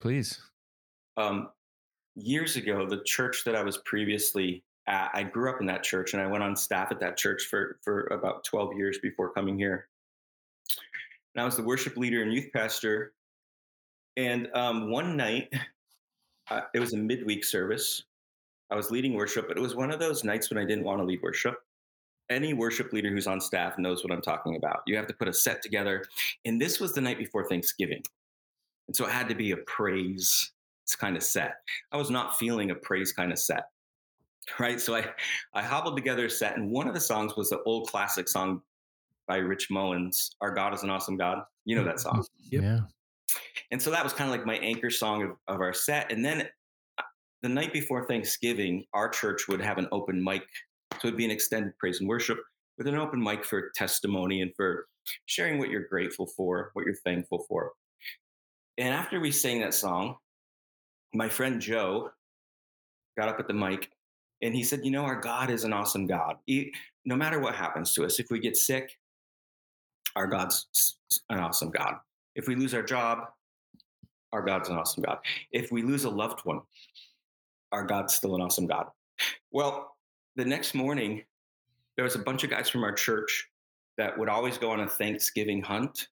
please 0.00 0.40
um, 1.16 1.48
years 2.14 2.56
ago 2.56 2.86
the 2.86 3.02
church 3.04 3.42
that 3.44 3.54
i 3.54 3.62
was 3.62 3.78
previously 3.78 4.62
at 4.86 5.10
i 5.14 5.22
grew 5.22 5.50
up 5.50 5.60
in 5.60 5.66
that 5.66 5.82
church 5.82 6.12
and 6.12 6.22
i 6.22 6.26
went 6.26 6.42
on 6.42 6.54
staff 6.54 6.90
at 6.90 7.00
that 7.00 7.16
church 7.16 7.44
for 7.44 7.78
for 7.82 8.06
about 8.06 8.44
12 8.44 8.74
years 8.76 8.98
before 8.98 9.32
coming 9.32 9.58
here 9.58 9.88
and 11.36 11.42
I 11.42 11.44
was 11.44 11.56
the 11.56 11.62
worship 11.62 11.98
leader 11.98 12.22
and 12.22 12.32
youth 12.32 12.48
pastor. 12.52 13.12
And 14.16 14.48
um, 14.54 14.90
one 14.90 15.18
night, 15.18 15.52
uh, 16.50 16.62
it 16.74 16.80
was 16.80 16.94
a 16.94 16.96
midweek 16.96 17.44
service, 17.44 18.04
I 18.70 18.74
was 18.74 18.90
leading 18.90 19.12
worship, 19.14 19.46
but 19.46 19.56
it 19.56 19.60
was 19.60 19.74
one 19.74 19.92
of 19.92 20.00
those 20.00 20.24
nights 20.24 20.50
when 20.50 20.58
I 20.58 20.64
didn't 20.64 20.84
want 20.84 20.98
to 20.98 21.04
lead 21.04 21.20
worship. 21.22 21.56
Any 22.28 22.54
worship 22.54 22.92
leader 22.92 23.10
who's 23.10 23.26
on 23.26 23.40
staff 23.40 23.78
knows 23.78 24.02
what 24.02 24.12
I'm 24.12 24.22
talking 24.22 24.56
about. 24.56 24.82
You 24.86 24.96
have 24.96 25.06
to 25.06 25.14
put 25.14 25.28
a 25.28 25.32
set 25.32 25.62
together. 25.62 26.04
And 26.44 26.60
this 26.60 26.80
was 26.80 26.92
the 26.92 27.00
night 27.00 27.18
before 27.18 27.48
Thanksgiving. 27.48 28.02
And 28.88 28.96
so 28.96 29.06
it 29.06 29.12
had 29.12 29.28
to 29.28 29.34
be 29.34 29.52
a 29.52 29.56
praise 29.58 30.52
kind 30.98 31.16
of 31.16 31.22
set. 31.22 31.56
I 31.92 31.96
was 31.96 32.10
not 32.10 32.38
feeling 32.38 32.70
a 32.70 32.74
praise 32.74 33.12
kind 33.12 33.32
of 33.32 33.38
set. 33.38 33.64
Right. 34.60 34.80
So 34.80 34.94
I, 34.94 35.04
I 35.54 35.62
hobbled 35.62 35.96
together 35.96 36.26
a 36.26 36.30
set, 36.30 36.56
and 36.56 36.70
one 36.70 36.86
of 36.86 36.94
the 36.94 37.00
songs 37.00 37.34
was 37.34 37.50
the 37.50 37.60
old 37.64 37.88
classic 37.88 38.28
song 38.28 38.62
by 39.26 39.36
Rich 39.38 39.70
Mullins, 39.70 40.36
Our 40.40 40.52
God 40.52 40.72
is 40.72 40.82
an 40.82 40.90
Awesome 40.90 41.16
God. 41.16 41.42
You 41.64 41.76
know 41.76 41.84
that 41.84 42.00
song. 42.00 42.24
Yep. 42.50 42.62
Yeah. 42.62 42.78
And 43.72 43.82
so 43.82 43.90
that 43.90 44.04
was 44.04 44.12
kind 44.12 44.30
of 44.30 44.36
like 44.36 44.46
my 44.46 44.56
anchor 44.58 44.88
song 44.88 45.24
of, 45.24 45.30
of 45.48 45.60
our 45.60 45.72
set. 45.72 46.12
And 46.12 46.24
then 46.24 46.42
uh, 46.96 47.02
the 47.42 47.48
night 47.48 47.72
before 47.72 48.04
Thanksgiving, 48.04 48.84
our 48.94 49.08
church 49.08 49.48
would 49.48 49.60
have 49.60 49.78
an 49.78 49.88
open 49.90 50.22
mic. 50.22 50.44
So 51.00 51.08
it'd 51.08 51.16
be 51.16 51.24
an 51.24 51.30
extended 51.30 51.76
praise 51.78 52.00
and 52.00 52.08
worship 52.08 52.38
with 52.78 52.86
an 52.86 52.94
open 52.94 53.22
mic 53.22 53.44
for 53.44 53.70
testimony 53.74 54.42
and 54.42 54.52
for 54.56 54.86
sharing 55.26 55.58
what 55.58 55.70
you're 55.70 55.86
grateful 55.88 56.26
for, 56.26 56.70
what 56.74 56.84
you're 56.84 56.94
thankful 57.04 57.44
for. 57.48 57.72
And 58.78 58.94
after 58.94 59.20
we 59.20 59.30
sang 59.30 59.60
that 59.60 59.74
song, 59.74 60.16
my 61.14 61.28
friend 61.28 61.60
Joe 61.60 62.10
got 63.16 63.28
up 63.28 63.40
at 63.40 63.48
the 63.48 63.54
mic 63.54 63.90
and 64.42 64.54
he 64.54 64.62
said, 64.62 64.84
You 64.84 64.90
know, 64.90 65.04
our 65.04 65.20
God 65.20 65.50
is 65.50 65.64
an 65.64 65.72
awesome 65.72 66.06
God. 66.06 66.36
He, 66.44 66.72
no 67.04 67.16
matter 67.16 67.40
what 67.40 67.54
happens 67.54 67.94
to 67.94 68.04
us, 68.04 68.20
if 68.20 68.26
we 68.30 68.38
get 68.38 68.56
sick, 68.56 68.90
our 70.14 70.26
God's 70.26 70.96
an 71.30 71.38
awesome 71.38 71.70
God. 71.70 71.94
If 72.34 72.46
we 72.46 72.54
lose 72.54 72.74
our 72.74 72.82
job, 72.82 73.20
our 74.32 74.42
God's 74.42 74.68
an 74.68 74.76
awesome 74.76 75.02
God. 75.02 75.18
If 75.52 75.72
we 75.72 75.82
lose 75.82 76.04
a 76.04 76.10
loved 76.10 76.40
one, 76.44 76.60
our 77.72 77.84
God's 77.84 78.14
still 78.14 78.34
an 78.34 78.42
awesome 78.42 78.66
God. 78.66 78.86
Well, 79.50 79.95
the 80.36 80.44
next 80.44 80.74
morning, 80.74 81.22
there 81.96 82.04
was 82.04 82.14
a 82.14 82.20
bunch 82.20 82.44
of 82.44 82.50
guys 82.50 82.68
from 82.68 82.84
our 82.84 82.92
church 82.92 83.48
that 83.96 84.16
would 84.18 84.28
always 84.28 84.58
go 84.58 84.70
on 84.70 84.80
a 84.80 84.88
Thanksgiving 84.88 85.62
hunt 85.62 86.08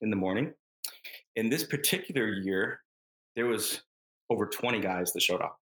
in 0.00 0.10
the 0.10 0.16
morning. 0.16 0.52
In 1.36 1.48
this 1.48 1.64
particular 1.64 2.28
year, 2.28 2.80
there 3.34 3.46
was 3.46 3.82
over 4.30 4.46
20 4.46 4.80
guys 4.80 5.12
that 5.12 5.22
showed 5.22 5.42
up, 5.42 5.58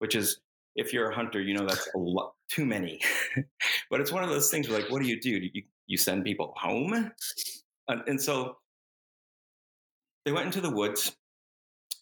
which 0.00 0.16
is 0.16 0.40
if 0.74 0.92
you're 0.92 1.10
a 1.10 1.14
hunter, 1.14 1.40
you 1.40 1.54
know 1.54 1.64
that's 1.64 1.88
a 1.94 1.98
lot 1.98 2.32
too 2.50 2.66
many. 2.66 3.00
but 3.90 4.00
it's 4.00 4.10
one 4.10 4.24
of 4.24 4.30
those 4.30 4.50
things 4.50 4.68
where 4.68 4.80
like, 4.80 4.90
what 4.90 5.00
do 5.00 5.08
you 5.08 5.20
do? 5.20 5.38
do 5.38 5.46
you, 5.52 5.62
you 5.86 5.96
send 5.96 6.24
people 6.24 6.52
home? 6.56 7.12
And, 7.86 8.02
and 8.08 8.20
so 8.20 8.56
they 10.24 10.32
went 10.32 10.46
into 10.46 10.60
the 10.60 10.70
woods, 10.70 11.14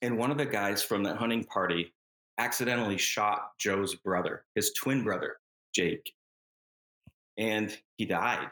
and 0.00 0.16
one 0.16 0.30
of 0.30 0.38
the 0.38 0.46
guys 0.46 0.82
from 0.82 1.02
that 1.02 1.18
hunting 1.18 1.44
party 1.44 1.92
accidentally 2.38 2.98
shot 2.98 3.50
Joe's 3.58 3.94
brother, 3.94 4.44
his 4.54 4.72
twin 4.72 5.04
brother, 5.04 5.36
Jake, 5.74 6.12
and 7.36 7.76
he 7.96 8.04
died. 8.04 8.48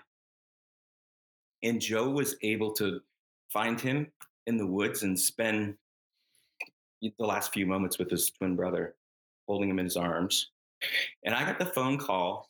And 1.63 1.81
Joe 1.81 2.09
was 2.11 2.37
able 2.43 2.73
to 2.75 3.01
find 3.53 3.81
him 3.81 4.07
in 4.47 4.57
the 4.57 4.67
woods 4.67 5.03
and 5.03 5.19
spend 5.19 5.75
the 7.03 7.27
last 7.27 7.53
few 7.53 7.67
moments 7.67 7.99
with 7.99 8.11
his 8.11 8.31
twin 8.31 8.57
brother, 8.57 8.95
holding 9.47 9.71
him 9.71 9.79
in 9.79 9.85
his 9.85 9.97
arms. 9.97 10.51
And 11.25 11.35
I 11.35 11.45
got 11.45 11.59
the 11.59 11.67
phone 11.67 11.99
call 11.99 12.49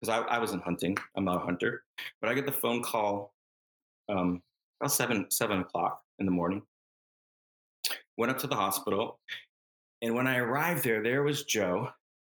because 0.00 0.16
I, 0.16 0.34
I, 0.34 0.38
wasn't 0.38 0.62
hunting. 0.62 0.96
I'm 1.16 1.24
not 1.24 1.36
a 1.36 1.44
hunter, 1.44 1.82
but 2.20 2.30
I 2.30 2.34
get 2.34 2.46
the 2.46 2.52
phone 2.52 2.82
call 2.82 3.34
um, 4.08 4.42
about 4.80 4.92
seven 4.92 5.26
seven 5.30 5.60
o'clock 5.60 6.02
in 6.18 6.26
the 6.26 6.32
morning. 6.32 6.62
Went 8.16 8.32
up 8.32 8.38
to 8.38 8.46
the 8.46 8.56
hospital, 8.56 9.18
and 10.02 10.14
when 10.14 10.26
I 10.26 10.38
arrived 10.38 10.84
there, 10.84 11.02
there 11.02 11.22
was 11.22 11.44
Joe 11.44 11.88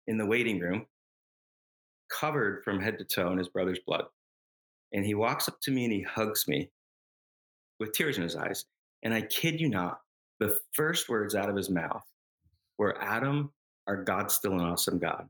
in 0.06 0.18
the 0.18 0.26
waiting 0.26 0.60
room, 0.60 0.86
covered 2.08 2.62
from 2.64 2.80
head 2.80 2.98
to 2.98 3.04
toe 3.04 3.32
in 3.32 3.38
his 3.38 3.48
brother's 3.48 3.80
blood. 3.86 4.04
And 4.92 5.04
he 5.04 5.14
walks 5.14 5.48
up 5.48 5.60
to 5.62 5.70
me 5.72 5.84
and 5.84 5.92
he 5.92 6.02
hugs 6.02 6.46
me 6.46 6.70
with 7.80 7.92
tears 7.92 8.16
in 8.16 8.22
his 8.22 8.36
eyes. 8.36 8.64
And 9.02 9.12
I 9.12 9.22
kid 9.22 9.60
you 9.60 9.68
not, 9.68 9.98
the 10.38 10.58
first 10.72 11.08
words 11.08 11.34
out 11.34 11.50
of 11.50 11.56
his 11.56 11.70
mouth 11.70 12.04
were, 12.78 13.02
Adam, 13.02 13.52
our 13.86 14.02
God's 14.02 14.34
still 14.34 14.52
an 14.52 14.60
awesome 14.60 14.98
God. 14.98 15.28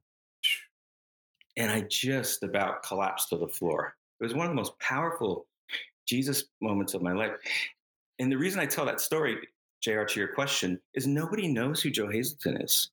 And 1.57 1.71
I 1.71 1.87
just 1.89 2.43
about 2.43 2.83
collapsed 2.83 3.31
to 3.31 3.39
the 3.39 3.49
floor. 3.49 3.95
It 4.21 4.25
was 4.25 4.35
one 4.35 4.47
of 4.47 4.51
the 4.51 4.57
most 4.57 4.79
powerful 4.79 5.47
Jesus 6.07 6.45
moments 6.61 6.95
of 6.95 7.03
my 7.03 7.13
life. 7.13 7.33
And 8.19 8.31
the 8.31 8.37
reason 8.37 8.61
I 8.61 8.67
tell 8.67 8.85
that 8.87 9.01
story, 9.01 9.39
JR, 9.83 10.05
to 10.05 10.21
your 10.21 10.35
question, 10.35 10.81
is 10.95 11.07
nobody 11.07 11.49
knows 11.49 11.83
who 11.83 11.91
Joe 11.91 12.11
Hazleton 12.11 12.63
is. 12.63 12.91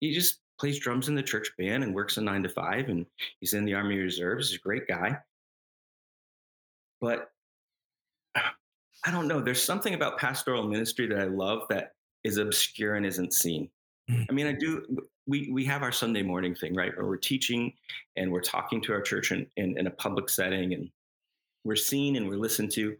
He 0.00 0.12
just 0.12 0.40
plays 0.58 0.78
drums 0.78 1.08
in 1.08 1.14
the 1.14 1.22
church 1.22 1.50
band 1.56 1.82
and 1.82 1.94
works 1.94 2.16
a 2.16 2.20
nine 2.20 2.42
to 2.42 2.48
five, 2.48 2.88
and 2.88 3.06
he's 3.40 3.54
in 3.54 3.64
the 3.64 3.74
Army 3.74 3.98
Reserves. 3.98 4.50
He's 4.50 4.58
a 4.58 4.62
great 4.62 4.86
guy. 4.86 5.18
But 7.00 7.30
I 8.36 9.10
don't 9.10 9.28
know. 9.28 9.40
There's 9.40 9.62
something 9.62 9.94
about 9.94 10.18
pastoral 10.18 10.66
ministry 10.66 11.06
that 11.06 11.18
I 11.18 11.24
love 11.24 11.62
that 11.70 11.92
is 12.24 12.36
obscure 12.36 12.96
and 12.96 13.06
isn't 13.06 13.32
seen. 13.32 13.70
Mm. 14.10 14.26
I 14.28 14.32
mean, 14.32 14.46
I 14.46 14.52
do. 14.52 14.84
We 15.26 15.50
we 15.52 15.64
have 15.66 15.82
our 15.82 15.92
Sunday 15.92 16.22
morning 16.22 16.54
thing, 16.54 16.74
right? 16.74 16.96
Where 16.96 17.06
we're 17.06 17.16
teaching 17.16 17.72
and 18.16 18.32
we're 18.32 18.40
talking 18.40 18.80
to 18.82 18.92
our 18.92 19.02
church 19.02 19.30
in, 19.30 19.46
in, 19.56 19.78
in 19.78 19.86
a 19.86 19.90
public 19.90 20.28
setting, 20.28 20.74
and 20.74 20.90
we're 21.64 21.76
seen 21.76 22.16
and 22.16 22.28
we're 22.28 22.38
listened 22.38 22.72
to. 22.72 22.96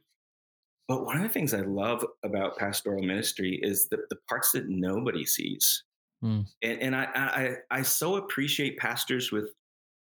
But 0.88 1.04
one 1.04 1.16
of 1.16 1.23
the 1.23 1.28
things 1.28 1.52
I 1.52 1.61
love 1.61 2.04
about 2.25 2.57
pastoral 2.57 3.02
ministry 3.02 3.61
is 3.62 3.88
the, 3.88 3.99
the 4.09 4.16
parts 4.28 4.52
that 4.52 4.68
nobody 4.68 5.26
sees. 5.26 5.85
Mm. 6.25 6.47
And, 6.62 6.83
and 6.83 6.97
I, 6.97 7.04
I 7.14 7.57
I 7.78 7.83
so 7.83 8.16
appreciate 8.16 8.78
pastors 8.78 9.30
with 9.30 9.50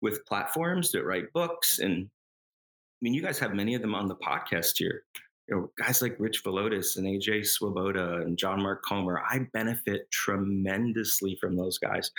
with 0.03 0.25
platforms 0.27 0.93
that 0.93 1.05
write 1.05 1.33
books 1.33 1.79
and 1.81 2.07
I 2.07 2.99
mean, 3.01 3.15
you 3.15 3.23
guys 3.23 3.39
have 3.41 3.55
many 3.55 3.75
of 3.75 3.83
them 3.83 3.95
on 3.95 4.09
the 4.09 4.15
podcast 4.17 4.79
here 4.79 5.03
you 5.49 5.57
know, 5.57 5.71
guys 5.79 6.01
like 6.01 6.17
Rich 6.19 6.43
Villodas 6.45 6.97
and 6.97 7.07
AJ 7.07 7.47
Swoboda 7.47 8.23
and 8.23 8.39
John 8.39 8.63
Mark 8.63 8.83
Comer, 8.85 9.23
I 9.29 9.47
benefit 9.53 10.11
tremendously 10.11 11.37
from 11.41 11.57
those 11.57 11.79
guys. 11.79 12.11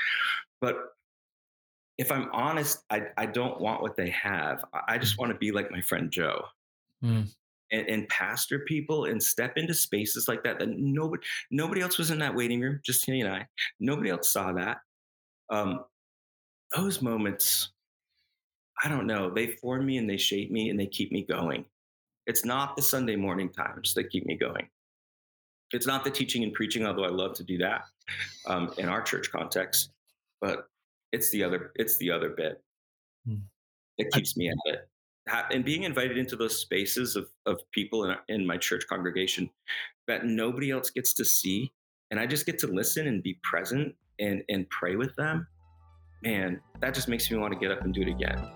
But 0.62 0.76
if 1.98 2.12
I'm 2.12 2.30
honest, 2.32 2.84
I, 2.90 3.08
I 3.18 3.26
don't 3.26 3.60
want 3.60 3.82
what 3.82 3.96
they 3.96 4.10
have. 4.10 4.64
I 4.88 4.98
just 4.98 5.16
mm. 5.16 5.20
want 5.20 5.32
to 5.32 5.38
be 5.38 5.52
like 5.52 5.72
my 5.72 5.82
friend 5.82 6.12
Joe. 6.12 6.46
Mm. 7.04 7.34
And, 7.72 7.90
and, 7.90 8.10
pastor 8.10 8.60
people 8.60 9.06
and 9.06 9.22
step 9.22 9.54
into 9.58 9.74
spaces 9.74 10.28
like 10.28 10.44
that 10.44 10.60
that 10.60 10.70
nobody 10.70 11.24
nobody 11.50 11.82
else 11.82 11.98
was 11.98 12.12
in 12.12 12.20
that 12.20 12.36
waiting 12.36 12.62
room 12.62 12.80
just 12.86 13.04
he 13.06 13.22
and 13.22 13.34
i 13.34 13.48
nobody 13.80 14.12
else 14.12 14.32
saw 14.32 14.54
that 14.54 14.78
um, 15.50 15.84
those 16.76 17.02
moments 17.02 17.72
i 18.84 18.88
don't 18.88 19.08
know 19.08 19.32
they 19.32 19.48
form 19.48 19.84
me 19.84 19.98
and 19.98 20.08
they 20.08 20.16
shape 20.16 20.52
me 20.52 20.70
and 20.70 20.80
they 20.80 20.86
keep 20.86 21.12
me 21.12 21.24
going 21.24 21.66
it's 22.28 22.44
not 22.44 22.76
the 22.76 22.82
Sunday 22.82 23.16
morning 23.16 23.50
times 23.50 23.94
that 23.94 24.10
keep 24.10 24.26
me 24.26 24.36
going. 24.36 24.68
It's 25.72 25.88
not 25.88 26.04
the 26.04 26.12
teaching 26.12 26.44
and 26.44 26.54
preaching, 26.54 26.86
although 26.86 27.04
I 27.04 27.10
love 27.10 27.34
to 27.36 27.44
do 27.44 27.58
that 27.60 27.86
um, 28.48 28.74
in 28.78 28.88
our 28.88 29.02
church 29.02 29.32
context. 29.32 29.92
But 30.42 30.68
it's 31.12 31.30
the 31.32 31.44
other. 31.44 31.72
It's 31.76 31.98
the 31.98 32.12
other 32.12 32.30
bit 32.30 32.62
hmm. 33.28 33.38
that 33.98 34.12
keeps 34.12 34.38
me 34.38 34.50
at 34.50 34.58
it. 34.66 34.88
And 35.28 35.66
being 35.66 35.84
invited 35.84 36.18
into 36.18 36.36
those 36.36 36.60
spaces 36.60 37.16
of 37.16 37.28
of 37.46 37.60
people 37.72 38.06
in, 38.06 38.16
in 38.28 38.46
my 38.46 38.58
church 38.58 38.86
congregation 38.88 39.50
that 40.08 40.26
nobody 40.26 40.72
else 40.72 40.92
gets 40.92 41.14
to 41.16 41.26
see, 41.26 41.72
and 42.12 42.20
I 42.20 42.28
just 42.28 42.46
get 42.46 42.60
to 42.60 42.68
listen 42.68 43.08
and 43.08 43.24
be 43.24 43.40
present 43.44 43.96
and 44.20 44.44
and 44.50 44.70
pray 44.70 44.96
with 44.96 45.16
them. 45.16 45.48
Man, 46.24 46.62
that 46.80 46.94
just 46.94 47.08
makes 47.08 47.30
me 47.30 47.38
want 47.38 47.54
to 47.54 47.60
get 47.60 47.72
up 47.72 47.82
and 47.82 47.94
do 47.94 48.02
it 48.02 48.08
again. 48.08 48.48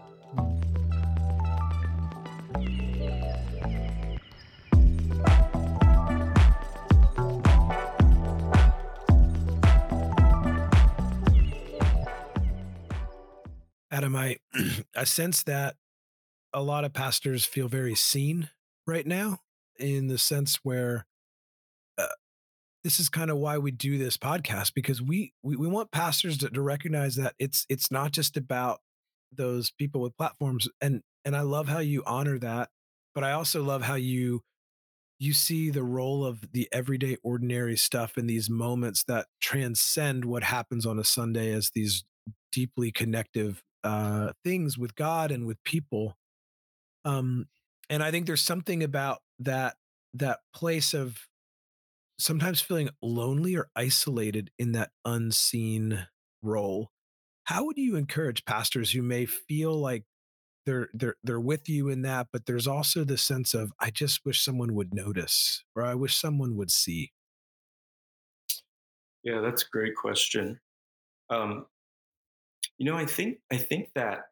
Adam, 13.92 14.16
I 14.16 14.38
I 14.96 15.04
sense 15.04 15.44
that 15.44 15.76
a 16.54 16.62
lot 16.62 16.84
of 16.84 16.94
pastors 16.94 17.46
feel 17.46 17.68
very 17.68 17.96
seen 17.96 18.50
right 18.88 19.06
now 19.06 19.40
in 19.78 20.08
the 20.08 20.18
sense 20.18 20.60
where 20.64 21.06
uh, 21.98 22.08
this 22.84 23.00
is 23.00 23.10
kind 23.10 23.30
of 23.30 23.38
why 23.38 23.58
we 23.58 23.72
do 23.72 23.98
this 23.98 24.18
podcast 24.18 24.74
because 24.74 25.02
we 25.02 25.34
we, 25.44 25.56
we 25.56 25.68
want 25.68 25.92
pastors 25.92 26.38
to, 26.38 26.50
to 26.50 26.62
recognize 26.62 27.16
that 27.16 27.36
it's 27.40 27.66
it's 27.70 27.92
not 27.92 28.12
just 28.12 28.38
about 28.38 28.80
those 29.32 29.72
people 29.72 30.02
with 30.02 30.18
platforms 30.18 30.68
and 30.82 31.02
and 31.24 31.36
I 31.36 31.42
love 31.42 31.68
how 31.68 31.80
you 31.80 32.04
honor 32.06 32.40
that 32.40 32.70
but 33.14 33.24
I 33.24 33.32
also 33.34 33.64
love 33.64 33.84
how 33.84 33.96
you 33.96 34.42
you 35.20 35.34
see 35.34 35.70
the 35.70 35.84
role 35.84 36.26
of 36.26 36.54
the 36.54 36.70
everyday 36.72 37.18
ordinary 37.24 37.76
stuff 37.76 38.18
in 38.18 38.26
these 38.26 38.50
moments 38.50 39.04
that 39.04 39.28
transcend 39.42 40.24
what 40.24 40.44
happens 40.44 40.86
on 40.86 40.98
a 40.98 41.04
Sunday 41.04 41.52
as 41.52 41.72
these 41.76 42.06
deeply 42.52 42.92
connective 42.92 43.62
uh, 43.84 44.32
things 44.44 44.78
with 44.78 44.96
God 44.96 45.32
and 45.32 45.46
with 45.46 45.62
people. 45.64 46.16
Um, 47.06 47.48
and 47.90 48.04
I 48.04 48.12
think 48.12 48.28
there's 48.28 48.42
something 48.42 48.84
about 48.84 49.20
that 49.40 49.78
that 50.14 50.40
place 50.54 50.94
of 50.94 51.28
sometimes 52.18 52.62
feeling 52.62 52.90
lonely 53.02 53.56
or 53.56 53.70
isolated 53.76 54.52
in 54.60 54.74
that 54.74 54.92
unseen 55.06 56.08
role. 56.42 56.92
How 57.46 57.66
would 57.66 57.78
you 57.78 57.96
encourage 57.98 58.46
pastors 58.46 58.92
who 58.92 59.02
may 59.04 59.26
feel 59.26 59.76
like 59.76 60.06
they're 60.66 60.90
they're 60.94 61.16
they're 61.24 61.42
with 61.42 61.70
you 61.70 61.90
in 61.90 62.04
that, 62.04 62.30
but 62.34 62.46
there's 62.46 62.68
also 62.68 63.04
the 63.04 63.18
sense 63.18 63.54
of 63.54 63.74
I 63.80 63.92
just 63.92 64.26
wish 64.26 64.42
someone 64.44 64.76
would 64.76 64.94
notice 64.94 65.64
or 65.76 65.84
I 65.84 65.96
wish 65.96 66.20
someone 66.20 66.58
would 66.58 66.72
see? 66.72 67.14
Yeah, 69.24 69.42
that's 69.42 69.64
a 69.64 69.70
great 69.70 69.96
question. 69.96 70.60
Um, 71.30 71.68
you 72.78 72.86
know, 72.86 72.96
I 72.96 73.06
think 73.06 73.40
I 73.52 73.58
think 73.58 73.94
that 73.96 74.26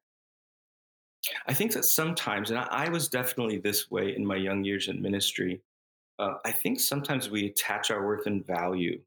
I 1.47 1.53
think 1.53 1.71
that 1.73 1.85
sometimes, 1.85 2.51
and 2.51 2.59
I, 2.59 2.67
I 2.69 2.89
was 2.89 3.07
definitely 3.07 3.57
this 3.57 3.89
way 3.89 4.15
in 4.15 4.25
my 4.25 4.35
young 4.35 4.63
years 4.63 4.87
in 4.87 5.01
ministry. 5.01 5.61
Uh, 6.19 6.35
I 6.45 6.51
think 6.51 6.79
sometimes 6.79 7.29
we 7.29 7.47
attach 7.47 7.91
our 7.91 8.05
worth 8.05 8.25
and 8.25 8.45
value 8.45 8.99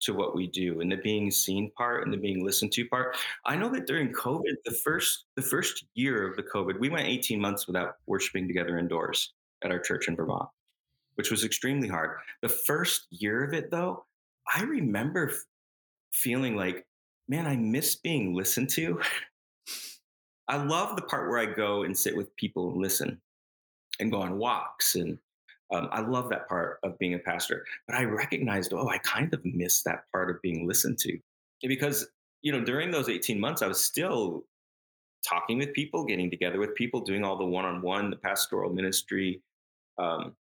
to 0.00 0.14
what 0.14 0.34
we 0.34 0.46
do 0.46 0.80
and 0.80 0.90
the 0.90 0.96
being 0.96 1.30
seen 1.30 1.70
part 1.76 2.04
and 2.04 2.12
the 2.12 2.16
being 2.18 2.44
listened 2.44 2.72
to 2.72 2.86
part. 2.86 3.16
I 3.44 3.56
know 3.56 3.68
that 3.70 3.86
during 3.86 4.12
COVID, 4.12 4.54
the 4.64 4.72
first 4.84 5.24
the 5.36 5.42
first 5.42 5.84
year 5.94 6.26
of 6.28 6.36
the 6.36 6.42
COVID, 6.42 6.78
we 6.78 6.88
went 6.88 7.06
18 7.06 7.40
months 7.40 7.66
without 7.66 7.96
worshiping 8.06 8.46
together 8.46 8.78
indoors 8.78 9.32
at 9.62 9.70
our 9.72 9.80
church 9.80 10.08
in 10.08 10.16
Vermont, 10.16 10.48
which 11.16 11.30
was 11.30 11.44
extremely 11.44 11.88
hard. 11.88 12.18
The 12.42 12.48
first 12.48 13.06
year 13.10 13.44
of 13.44 13.52
it 13.54 13.70
though, 13.70 14.04
I 14.54 14.62
remember 14.62 15.32
feeling 16.12 16.56
like, 16.56 16.86
man, 17.28 17.46
I 17.46 17.56
miss 17.56 17.96
being 17.96 18.34
listened 18.34 18.70
to. 18.70 19.00
I 20.48 20.56
love 20.56 20.96
the 20.96 21.02
part 21.02 21.28
where 21.28 21.38
I 21.38 21.46
go 21.46 21.82
and 21.82 21.96
sit 21.96 22.16
with 22.16 22.34
people 22.36 22.70
and 22.70 22.80
listen 22.80 23.20
and 24.00 24.10
go 24.10 24.22
on 24.22 24.38
walks 24.38 24.94
and 24.94 25.18
um, 25.70 25.88
I 25.92 26.00
love 26.00 26.30
that 26.30 26.48
part 26.48 26.78
of 26.82 26.98
being 26.98 27.14
a 27.14 27.18
pastor, 27.18 27.66
but 27.86 27.94
I 27.94 28.04
recognized, 28.04 28.72
oh, 28.72 28.88
I 28.88 28.98
kind 28.98 29.32
of 29.34 29.44
missed 29.44 29.84
that 29.84 30.04
part 30.12 30.30
of 30.30 30.40
being 30.40 30.66
listened 30.66 30.98
to 31.00 31.18
because, 31.62 32.08
you 32.40 32.52
know, 32.52 32.64
during 32.64 32.90
those 32.90 33.10
18 33.10 33.38
months, 33.38 33.60
I 33.60 33.66
was 33.66 33.80
still 33.80 34.44
talking 35.28 35.58
with 35.58 35.74
people, 35.74 36.04
getting 36.04 36.30
together 36.30 36.58
with 36.58 36.74
people, 36.74 37.00
doing 37.00 37.22
all 37.22 37.36
the 37.36 37.44
one 37.44 37.66
on 37.66 37.82
one, 37.82 38.08
the 38.08 38.16
pastoral 38.16 38.72
ministry, 38.72 39.42
um, 39.98 40.34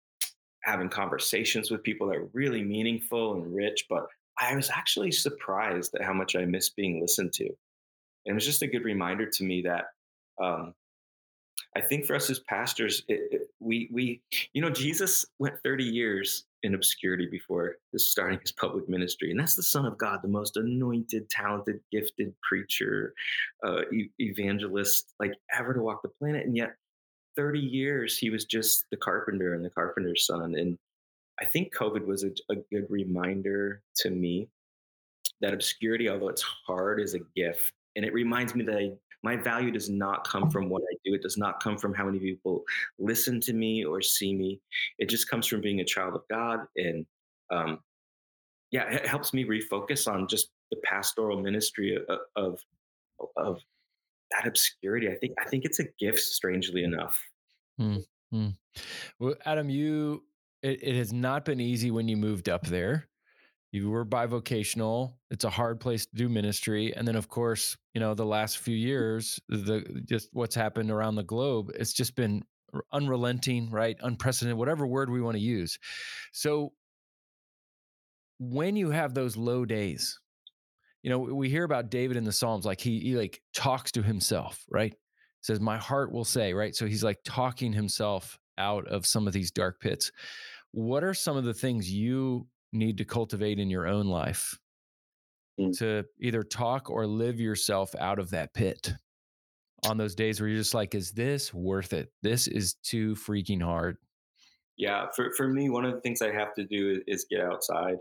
having 0.63 0.89
conversations 0.89 1.71
with 1.71 1.83
people 1.83 2.07
that 2.09 2.21
were 2.21 2.31
really 2.33 2.63
meaningful 2.63 3.35
and 3.35 3.55
rich. 3.55 3.87
But 3.89 4.07
I 4.39 4.55
was 4.55 4.71
actually 4.71 5.11
surprised 5.11 5.95
at 5.95 6.05
how 6.05 6.13
much 6.13 6.37
I 6.37 6.45
missed 6.45 6.77
being 6.77 7.01
listened 7.01 7.33
to. 7.35 7.47
And 7.47 8.33
it 8.33 8.35
was 8.35 8.45
just 8.45 8.63
a 8.63 8.67
good 8.67 8.85
reminder 8.85 9.27
to 9.27 9.45
me 9.45 9.63
that 9.63 9.87
um, 10.43 10.75
I 11.75 11.81
think 11.81 12.07
for 12.07 12.16
us 12.16 12.31
as 12.31 12.40
pastors, 12.40 13.02
it, 13.09 13.21
it, 13.31 13.43
we 13.61 13.88
we 13.93 14.23
you 14.55 14.62
know 14.62 14.71
Jesus 14.71 15.26
went 15.38 15.57
30 15.62 15.85
years 15.85 16.45
in 16.62 16.75
obscurity 16.75 17.28
before 17.31 17.76
starting 17.97 18.40
his 18.40 18.52
public 18.52 18.88
ministry, 18.88 19.31
and 19.31 19.38
that's 19.38 19.55
the 19.55 19.62
Son 19.62 19.85
of 19.85 19.99
God, 19.99 20.21
the 20.23 20.28
most 20.28 20.57
anointed, 20.57 21.28
talented, 21.28 21.81
gifted 21.93 22.35
preacher, 22.43 23.12
uh, 23.64 23.83
e- 23.93 24.11
evangelist 24.19 25.12
like 25.21 25.35
ever 25.57 25.75
to 25.75 25.81
walk 25.81 26.02
the 26.02 26.09
planet, 26.09 26.47
and 26.47 26.57
yet 26.57 26.76
30 27.37 27.61
years 27.61 28.16
he 28.16 28.31
was 28.31 28.47
just 28.47 28.87
the 28.90 28.97
carpenter 28.97 29.55
and 29.55 29.64
the 29.64 29.71
carpenter's 29.71 30.26
son. 30.26 30.55
And 30.55 30.78
I 31.40 31.45
think 31.45 31.75
COVID 31.75 32.07
was 32.07 32.25
a, 32.25 32.31
a 32.50 32.57
good 32.73 32.87
reminder 32.88 33.83
to 33.97 34.11
me 34.11 34.49
that 35.43 35.52
obscurity, 35.52 36.09
although 36.09 36.31
it's 36.31 36.45
hard, 36.66 37.00
is 37.00 37.14
a 37.14 37.21
gift, 37.37 37.75
and 37.97 38.05
it 38.05 38.12
reminds 38.12 38.55
me 38.55 38.65
that 38.65 38.76
I 38.76 38.91
my 39.23 39.35
value 39.35 39.73
does 39.73 39.88
not 39.88 40.29
come 40.29 40.50
from 40.50 40.69
what 40.69 40.83
I 40.83 40.95
do. 41.05 41.12
It 41.12 41.23
does 41.23 41.37
not 41.37 41.61
come 41.61 41.76
from 41.76 41.93
how 41.93 42.05
many 42.05 42.21
people 42.21 42.62
listen 42.99 43.41
to 43.41 43.53
me 43.53 43.85
or 43.85 44.00
see 44.00 44.33
me. 44.33 44.61
It 44.99 45.09
just 45.09 45.29
comes 45.29 45.49
from 45.49 45.61
being 45.61 45.81
a 45.81 45.85
child 45.85 46.15
of 46.15 46.23
God. 46.31 46.61
And 46.76 47.05
um, 47.50 47.81
yeah, 48.71 48.85
it 48.85 49.05
helps 49.07 49.35
me 49.35 49.45
refocus 49.45 50.07
on 50.07 50.29
just 50.29 50.50
the 50.71 50.76
pastoral 50.85 51.43
ministry 51.43 51.99
of, 52.09 52.19
of, 52.37 52.61
of 53.37 53.61
that 54.31 54.47
obscurity. 54.47 55.09
I 55.09 55.16
think 55.16 55.33
I 55.44 55.49
think 55.49 55.64
it's 55.64 55.81
a 55.81 55.87
gift, 55.99 56.20
strangely 56.20 56.85
enough. 56.85 57.20
Mm-hmm. 57.81 58.49
Well, 59.18 59.35
Adam, 59.44 59.70
you 59.70 60.23
it, 60.62 60.83
it 60.83 60.94
has 60.97 61.12
not 61.12 61.44
been 61.44 61.61
easy 61.61 61.90
when 61.90 62.07
you 62.07 62.16
moved 62.16 62.49
up 62.49 62.66
there 62.66 63.09
you 63.72 63.90
were 63.90 64.07
bivocational 64.07 65.14
it's 65.31 65.44
a 65.44 65.50
hard 65.50 65.81
place 65.81 66.07
to 66.07 66.14
do 66.14 66.29
ministry 66.29 66.94
and 66.96 67.07
then 67.07 67.16
of 67.16 67.29
course 67.29 67.76
you 67.94 68.00
know 68.00 68.14
the 68.14 68.24
last 68.24 68.59
few 68.59 68.76
years 68.76 69.40
the 69.48 70.02
just 70.09 70.29
what's 70.33 70.55
happened 70.55 70.90
around 70.90 71.14
the 71.14 71.22
globe 71.22 71.70
it's 71.74 71.92
just 71.92 72.14
been 72.14 72.42
unrelenting 72.92 73.70
right 73.70 73.96
unprecedented 74.02 74.59
whatever 74.59 74.87
word 74.87 75.11
we 75.11 75.20
want 75.20 75.37
to 75.37 75.42
use. 75.42 75.79
So 76.33 76.72
when 78.38 78.76
you 78.76 78.90
have 78.90 79.14
those 79.14 79.37
low 79.37 79.64
days 79.64 80.20
you 81.02 81.11
know 81.11 81.18
we 81.18 81.48
hear 81.48 81.64
about 81.64 81.90
david 81.90 82.16
in 82.16 82.24
the 82.24 82.33
psalms 82.33 82.66
like 82.66 82.81
he, 82.81 83.00
he 83.00 83.16
like 83.16 83.40
talks 83.55 83.92
to 83.92 84.02
himself 84.02 84.64
right? 84.70 84.94
Says 85.40 85.61
my 85.61 85.76
heart 85.76 86.12
will 86.12 86.24
say 86.24 86.52
right? 86.55 86.74
So 86.74 86.87
he's 86.87 87.05
like 87.05 87.18
talking 87.24 87.72
himself 87.72 88.38
out 88.59 88.87
of 88.88 89.07
some 89.07 89.26
of 89.26 89.33
these 89.33 89.50
dark 89.50 89.81
pits. 89.81 90.11
What 90.72 91.05
are 91.05 91.14
some 91.14 91.37
of 91.37 91.44
the 91.44 91.55
things 91.55 91.90
you 91.90 92.46
need 92.72 92.98
to 92.98 93.05
cultivate 93.05 93.59
in 93.59 93.70
your 93.70 93.87
own 93.87 94.07
life 94.07 94.59
mm. 95.61 95.76
to 95.79 96.05
either 96.20 96.42
talk 96.42 96.90
or 96.90 97.07
live 97.07 97.40
yourself 97.40 97.94
out 97.98 98.18
of 98.18 98.31
that 98.31 98.55
pit 98.55 98.92
on 99.87 99.96
those 99.96 100.14
days 100.14 100.40
where 100.40 100.48
you're 100.48 100.59
just 100.59 100.74
like, 100.74 100.94
is 100.94 101.12
this 101.12 101.52
worth 101.52 101.92
it? 101.92 102.11
This 102.22 102.48
is 102.48 102.74
too 102.83 103.14
freaking 103.14 103.62
hard. 103.62 103.98
Yeah, 104.76 105.07
for, 105.14 105.33
for 105.37 105.48
me, 105.48 105.70
one 105.70 105.85
of 105.85 105.94
the 105.94 106.00
things 106.00 106.20
I 106.20 106.33
have 106.33 106.55
to 106.55 106.64
do 106.64 107.00
is, 107.07 107.26
get 107.31 107.40
outside. 107.40 107.96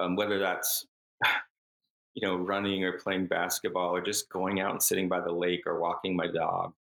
Um, 0.00 0.16
whether 0.16 0.38
that's 0.38 0.86
you 2.14 2.26
know 2.26 2.36
running 2.36 2.84
or 2.84 2.98
playing 2.98 3.26
basketball 3.26 3.94
or 3.94 4.00
just 4.00 4.30
going 4.30 4.60
out 4.60 4.70
and 4.70 4.82
sitting 4.82 5.08
by 5.08 5.20
the 5.20 5.32
lake 5.32 5.62
or 5.66 5.80
walking 5.80 6.16
my 6.16 6.26
dog. 6.26 6.72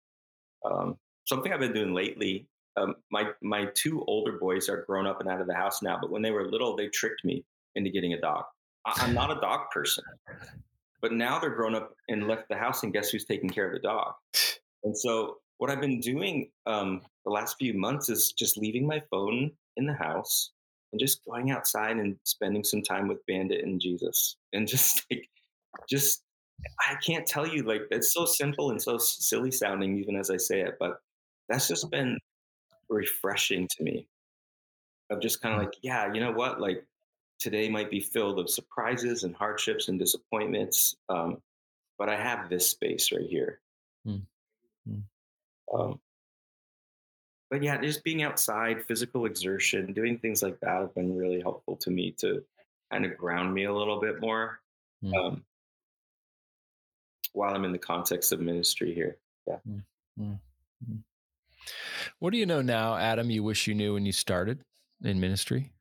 Um, 0.65 0.97
something 1.25 1.51
I've 1.51 1.59
been 1.59 1.73
doing 1.73 1.93
lately 1.93 2.47
um, 2.77 2.95
my 3.11 3.31
my 3.41 3.65
two 3.73 4.03
older 4.07 4.33
boys 4.33 4.69
are 4.69 4.83
grown 4.85 5.07
up 5.07 5.19
and 5.19 5.29
out 5.29 5.41
of 5.41 5.47
the 5.47 5.53
house 5.53 5.81
now, 5.81 5.97
but 5.99 6.11
when 6.11 6.21
they 6.21 6.31
were 6.31 6.49
little, 6.49 6.75
they 6.75 6.87
tricked 6.87 7.25
me 7.25 7.43
into 7.75 7.89
getting 7.89 8.13
a 8.13 8.21
dog. 8.21 8.45
I, 8.85 9.05
am 9.05 9.13
not 9.13 9.35
a 9.35 9.41
dog 9.41 9.69
person, 9.71 10.03
but 11.01 11.11
now 11.11 11.39
they're 11.39 11.55
grown 11.55 11.75
up 11.75 11.93
and 12.07 12.27
left 12.27 12.49
the 12.49 12.55
house, 12.55 12.83
and 12.83 12.93
guess 12.93 13.09
who's 13.09 13.25
taking 13.25 13.49
care 13.49 13.67
of 13.67 13.73
the 13.73 13.79
dog? 13.79 14.13
And 14.83 14.97
so, 14.97 15.37
what 15.57 15.69
I've 15.69 15.81
been 15.81 15.99
doing 15.99 16.49
um, 16.65 17.01
the 17.25 17.31
last 17.31 17.57
few 17.59 17.73
months 17.73 18.09
is 18.09 18.31
just 18.31 18.57
leaving 18.57 18.85
my 18.85 19.01
phone 19.09 19.51
in 19.75 19.85
the 19.85 19.93
house 19.93 20.51
and 20.93 20.99
just 20.99 21.25
going 21.25 21.51
outside 21.51 21.97
and 21.97 22.15
spending 22.23 22.63
some 22.63 22.81
time 22.81 23.07
with 23.07 23.25
Bandit 23.27 23.65
and 23.65 23.81
Jesus, 23.81 24.37
and 24.53 24.67
just 24.67 25.05
like, 25.11 25.27
just 25.89 26.23
I 26.87 26.95
can't 27.05 27.27
tell 27.27 27.47
you 27.47 27.63
like 27.63 27.81
it's 27.89 28.13
so 28.13 28.25
simple 28.25 28.69
and 28.69 28.81
so 28.81 28.99
silly 28.99 29.51
sounding, 29.51 29.97
even 29.97 30.15
as 30.15 30.29
I 30.29 30.37
say 30.37 30.61
it, 30.61 30.75
but 30.79 30.99
that's 31.49 31.67
just 31.67 31.89
been 31.89 32.19
refreshing 32.89 33.67
to 33.67 33.83
me 33.83 34.07
of 35.09 35.21
just 35.21 35.41
kind 35.41 35.55
of 35.55 35.61
mm. 35.61 35.65
like, 35.65 35.75
yeah, 35.81 36.13
you 36.13 36.19
know 36.19 36.31
what? 36.31 36.59
Like 36.59 36.85
today 37.39 37.69
might 37.69 37.89
be 37.89 37.99
filled 37.99 38.39
of 38.39 38.49
surprises 38.49 39.23
and 39.23 39.35
hardships 39.35 39.87
and 39.87 39.99
disappointments. 39.99 40.95
Um, 41.09 41.41
but 41.97 42.09
I 42.09 42.15
have 42.15 42.49
this 42.49 42.67
space 42.67 43.11
right 43.11 43.27
here. 43.27 43.59
Mm. 44.07 44.21
Mm. 44.89 45.01
Um, 45.73 45.99
but 47.49 47.63
yeah, 47.63 47.79
just 47.79 48.03
being 48.03 48.23
outside, 48.23 48.85
physical 48.85 49.25
exertion, 49.25 49.93
doing 49.93 50.17
things 50.17 50.43
like 50.43 50.59
that 50.59 50.81
have 50.81 50.95
been 50.95 51.15
really 51.15 51.41
helpful 51.41 51.77
to 51.77 51.89
me 51.89 52.11
to 52.19 52.43
kind 52.91 53.05
of 53.05 53.17
ground 53.17 53.53
me 53.53 53.65
a 53.65 53.73
little 53.73 53.99
bit 53.99 54.19
more 54.19 54.59
mm. 55.03 55.13
um, 55.15 55.43
while 57.33 57.55
I'm 57.55 57.65
in 57.65 57.71
the 57.71 57.77
context 57.77 58.31
of 58.31 58.39
ministry 58.39 58.93
here. 58.93 59.17
Yeah. 59.47 59.57
Mm. 60.19 60.39
What 62.19 62.31
do 62.31 62.37
you 62.37 62.45
know 62.45 62.61
now, 62.61 62.95
Adam, 62.95 63.29
you 63.29 63.43
wish 63.43 63.67
you 63.67 63.75
knew 63.75 63.93
when 63.93 64.05
you 64.05 64.11
started 64.11 64.61
in 65.03 65.19
ministry? 65.19 65.71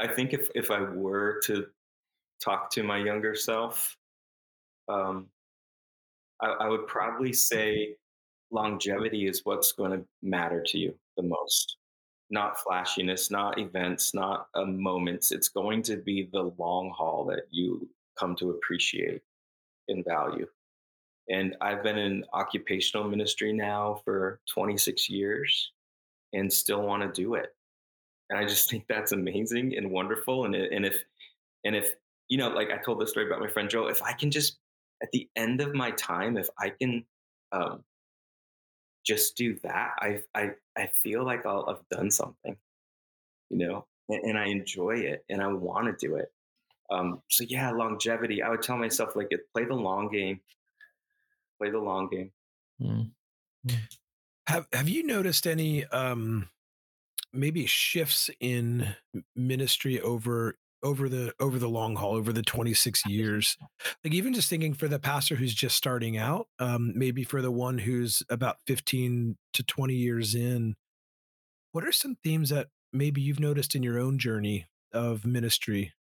I 0.00 0.08
think 0.08 0.32
if, 0.32 0.48
if 0.54 0.70
I 0.70 0.80
were 0.80 1.40
to 1.44 1.66
talk 2.42 2.70
to 2.72 2.82
my 2.82 2.98
younger 2.98 3.34
self, 3.34 3.96
um, 4.88 5.26
I, 6.40 6.48
I 6.48 6.68
would 6.68 6.86
probably 6.86 7.32
say 7.32 7.96
longevity 8.50 9.26
is 9.26 9.42
what's 9.44 9.72
going 9.72 9.92
to 9.92 10.04
matter 10.22 10.62
to 10.66 10.78
you 10.78 10.94
the 11.16 11.22
most. 11.22 11.76
Not 12.30 12.58
flashiness, 12.58 13.30
not 13.30 13.58
events, 13.58 14.14
not 14.14 14.48
uh, 14.54 14.64
moments. 14.64 15.30
It's 15.30 15.48
going 15.48 15.82
to 15.84 15.96
be 15.96 16.28
the 16.32 16.52
long 16.58 16.92
haul 16.96 17.24
that 17.26 17.42
you 17.50 17.88
come 18.18 18.34
to 18.36 18.50
appreciate 18.50 19.20
and 19.88 20.04
value. 20.04 20.46
And 21.28 21.56
I've 21.60 21.82
been 21.82 21.98
in 21.98 22.24
occupational 22.32 23.08
ministry 23.08 23.52
now 23.52 24.00
for 24.04 24.40
26 24.52 25.08
years 25.08 25.72
and 26.32 26.52
still 26.52 26.82
want 26.82 27.02
to 27.02 27.22
do 27.22 27.34
it. 27.34 27.54
And 28.30 28.38
I 28.38 28.44
just 28.44 28.70
think 28.70 28.86
that's 28.88 29.12
amazing 29.12 29.76
and 29.76 29.90
wonderful. 29.90 30.44
And, 30.44 30.54
and 30.54 30.84
if, 30.84 31.02
and 31.64 31.74
if, 31.74 31.94
you 32.28 32.38
know, 32.38 32.48
like 32.48 32.70
I 32.70 32.78
told 32.78 33.00
this 33.00 33.10
story 33.10 33.26
about 33.26 33.40
my 33.40 33.48
friend 33.48 33.68
Joe, 33.68 33.86
if 33.86 34.02
I 34.02 34.12
can 34.12 34.30
just, 34.30 34.58
at 35.02 35.10
the 35.12 35.28
end 35.36 35.60
of 35.60 35.74
my 35.74 35.90
time, 35.92 36.36
if 36.36 36.48
I 36.58 36.70
can 36.70 37.04
um, 37.52 37.82
just 39.04 39.36
do 39.36 39.58
that, 39.62 39.92
I, 39.98 40.22
I, 40.34 40.50
I 40.76 40.90
feel 41.02 41.24
like 41.24 41.44
I'll 41.44 41.66
have 41.66 41.82
done 41.90 42.10
something, 42.10 42.56
you 43.50 43.58
know? 43.58 43.86
and, 44.08 44.22
and 44.24 44.38
I 44.38 44.46
enjoy 44.46 44.96
it 44.96 45.24
and 45.28 45.42
I 45.42 45.48
want 45.48 45.86
to 45.86 46.06
do 46.06 46.16
it. 46.16 46.32
Um, 46.90 47.22
so 47.30 47.44
yeah, 47.48 47.70
longevity. 47.70 48.42
I 48.42 48.50
would 48.50 48.62
tell 48.62 48.76
myself 48.76 49.16
like, 49.16 49.30
play 49.54 49.64
the 49.64 49.74
long 49.74 50.08
game. 50.10 50.40
Play 51.58 51.70
the 51.70 51.78
long 51.78 52.08
game. 52.08 52.30
Mm. 52.80 53.10
Have 54.46 54.66
Have 54.72 54.88
you 54.88 55.06
noticed 55.06 55.46
any 55.46 55.84
um, 55.86 56.48
maybe 57.32 57.66
shifts 57.66 58.30
in 58.40 58.94
ministry 59.34 60.00
over 60.00 60.56
over 60.82 61.08
the 61.08 61.34
over 61.40 61.58
the 61.58 61.68
long 61.68 61.96
haul 61.96 62.14
over 62.14 62.30
the 62.32 62.42
26 62.42 63.06
years 63.06 63.56
like 64.04 64.12
even 64.12 64.34
just 64.34 64.50
thinking 64.50 64.74
for 64.74 64.86
the 64.86 64.98
pastor 64.98 65.34
who's 65.34 65.54
just 65.54 65.74
starting 65.74 66.18
out 66.18 66.46
um, 66.58 66.92
maybe 66.94 67.24
for 67.24 67.40
the 67.40 67.50
one 67.50 67.78
who's 67.78 68.22
about 68.28 68.58
15 68.66 69.36
to 69.54 69.62
20 69.62 69.94
years 69.94 70.34
in 70.34 70.76
what 71.72 71.84
are 71.84 71.92
some 71.92 72.16
themes 72.22 72.50
that 72.50 72.68
maybe 72.92 73.22
you've 73.22 73.40
noticed 73.40 73.74
in 73.74 73.82
your 73.82 73.98
own 73.98 74.18
journey 74.18 74.66
of 74.92 75.24
ministry 75.24 75.92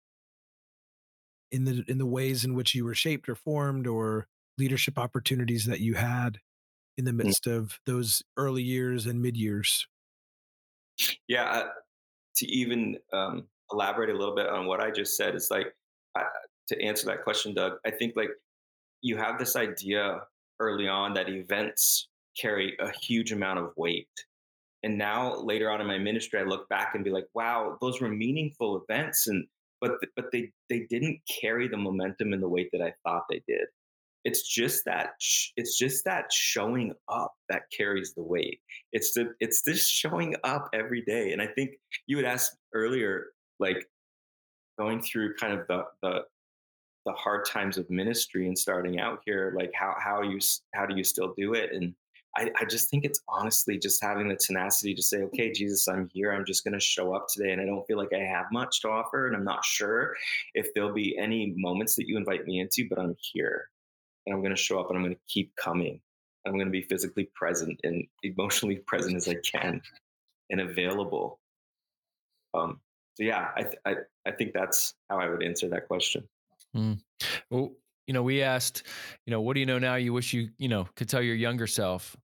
in 1.53 1.65
the 1.65 1.85
in 1.87 1.99
the 1.99 2.07
ways 2.07 2.45
in 2.45 2.55
which 2.55 2.75
you 2.75 2.85
were 2.85 2.95
shaped 2.95 3.29
or 3.29 3.37
formed 3.37 3.87
or 3.87 4.27
leadership 4.59 4.99
opportunities 4.99 5.67
that 5.67 5.81
you 5.81 5.95
had 5.95 6.38
in 6.97 7.05
the 7.05 7.11
mm. 7.11 7.25
midst 7.25 7.47
of 7.47 7.79
those 7.87 8.23
early 8.37 8.62
years 8.62 9.07
and 9.07 9.23
mid 9.23 9.37
years 9.37 9.87
yeah 11.29 11.51
uh, 11.51 11.69
to 12.37 12.47
even 12.47 12.97
um, 13.12 13.45
elaborate 13.73 14.11
a 14.11 14.17
little 14.17 14.35
bit 14.35 14.49
on 14.49 14.67
what 14.67 14.81
i 14.81 14.91
just 14.91 15.17
said 15.17 15.35
it's 15.35 15.51
like 15.51 15.75
uh, 16.19 16.23
to 16.69 16.81
answer 16.83 17.07
that 17.07 17.25
question 17.25 17.55
doug 17.55 17.73
i 17.87 17.91
think 17.91 18.15
like 18.17 18.31
you 19.01 19.17
have 19.17 19.38
this 19.38 19.57
idea 19.57 20.21
early 20.61 20.87
on 20.87 21.15
that 21.15 21.29
events 21.29 22.09
carry 22.41 22.77
a 22.81 22.91
huge 22.91 23.33
amount 23.33 23.59
of 23.59 23.73
weight 23.77 24.09
and 24.83 24.97
now 24.97 25.35
later 25.37 25.71
on 25.71 25.81
in 25.81 25.87
my 25.87 25.99
ministry 25.99 26.38
i 26.38 26.43
look 26.43 26.69
back 26.69 26.95
and 26.95 27.05
be 27.05 27.11
like 27.11 27.27
wow 27.35 27.77
those 27.81 28.01
were 28.01 28.09
meaningful 28.09 28.83
events 28.88 29.27
and 29.27 29.47
but 29.83 29.99
but 30.17 30.27
they 30.33 30.51
they 30.71 30.87
didn't 30.88 31.21
carry 31.29 31.69
the 31.69 31.77
momentum 31.77 32.33
in 32.33 32.41
the 32.41 32.49
weight 32.49 32.71
that 32.73 32.81
I 32.81 32.95
thought 33.03 33.25
they 33.29 33.43
did. 33.47 33.67
It's 34.25 34.43
just 34.43 34.85
that 34.85 35.11
it's 35.57 35.77
just 35.77 36.05
that 36.05 36.33
showing 36.33 36.95
up 37.09 37.35
that 37.49 37.63
carries 37.77 38.15
the 38.15 38.23
weight. 38.23 38.61
It's 38.93 39.13
the 39.13 39.35
it's 39.41 39.63
this 39.63 39.89
showing 39.89 40.37
up 40.45 40.69
every 40.73 41.03
day. 41.03 41.33
And 41.33 41.43
I 41.43 41.47
think 41.47 41.73
you 42.07 42.17
had 42.19 42.27
asked 42.27 42.57
earlier, 42.73 43.27
like 43.59 43.89
going 44.79 45.03
through 45.03 45.35
kind 45.37 45.59
of 45.59 45.67
the 45.67 45.85
the 46.03 46.25
the 47.05 47.13
hard 47.13 47.45
times 47.47 47.79
of 47.79 47.91
ministry 47.91 48.47
and 48.47 48.57
starting 48.57 49.01
out 49.01 49.21
here, 49.25 49.55
like 49.57 49.73
how 49.75 49.95
how 49.99 50.23
you 50.23 50.39
how 50.75 50.87
do 50.87 50.97
you 50.97 51.05
still 51.05 51.35
do 51.37 51.55
it? 51.55 51.73
And 51.73 51.95
I, 52.37 52.51
I 52.59 52.65
just 52.65 52.89
think 52.89 53.05
it's 53.05 53.21
honestly 53.29 53.79
just 53.79 54.03
having 54.03 54.29
the 54.29 54.37
tenacity 54.37 54.95
to 54.95 55.03
say, 55.03 55.19
okay, 55.19 55.53
Jesus, 55.53 55.87
I'm 55.87 56.09
here. 56.15 56.33
I'm 56.33 56.47
just 56.47 56.65
going 56.65 56.73
to 56.73 56.81
show 56.81 57.15
up 57.15 57.27
today. 57.29 57.53
And 57.53 57.61
I 57.61 57.67
don't 57.67 57.87
feel 57.87 57.99
like 57.99 58.15
I 58.15 58.21
have 58.25 58.47
much 58.51 58.81
to 58.83 58.89
offer. 58.89 59.27
And 59.27 59.37
I'm 59.37 59.45
not 59.45 59.65
sure 59.67 60.17
if 60.55 60.73
there'll 60.73 60.95
be 60.95 61.19
any 61.19 61.53
moments 61.59 61.95
that 61.97 62.09
you 62.09 62.17
invite 62.17 62.47
me 62.47 62.61
into, 62.61 62.89
but 62.89 62.99
I'm 62.99 63.15
here 63.21 63.69
and 64.27 64.35
I'm 64.35 64.41
going 64.41 64.55
to 64.55 64.61
show 64.61 64.81
up 64.81 64.89
and 64.89 64.97
I'm 64.97 65.05
going 65.05 65.15
to 65.15 65.21
keep 65.29 65.55
coming. 65.57 66.01
I'm 66.47 66.55
going 66.55 66.67
to 66.67 66.73
be 66.73 66.83
physically 66.83 67.29
present 67.35 67.81
and 67.85 68.05
emotionally 68.23 68.77
present 68.87 69.17
as 69.17 69.29
I 69.29 69.37
can 69.37 69.81
and 70.51 70.61
available. 70.61 71.41
Um, 72.55 72.81
so 73.15 73.25
yeah, 73.25 73.49
I, 73.57 73.63
th- 73.63 73.79
I, 73.85 73.95
I 74.27 74.33
think 74.33 74.53
that's 74.53 74.95
how 75.09 75.19
I 75.19 75.29
would 75.29 75.43
answer 75.43 75.69
that 75.69 75.89
question. 75.89 76.25
Mm. 76.77 77.01
Well, 77.51 77.73
you 78.07 78.15
know, 78.15 78.23
we 78.23 78.43
asked, 78.43 78.85
you 79.27 79.31
know, 79.31 79.41
what 79.41 79.55
do 79.55 79.61
you 79.61 79.67
know 79.67 79.79
now 79.79 79.95
you 79.95 80.13
wish 80.13 80.33
you, 80.33 80.51
you 80.59 80.69
know, 80.69 80.89
could 80.97 81.09
tell 81.09 81.23
your 81.23 81.35
younger 81.35 81.67
self? 81.67 82.17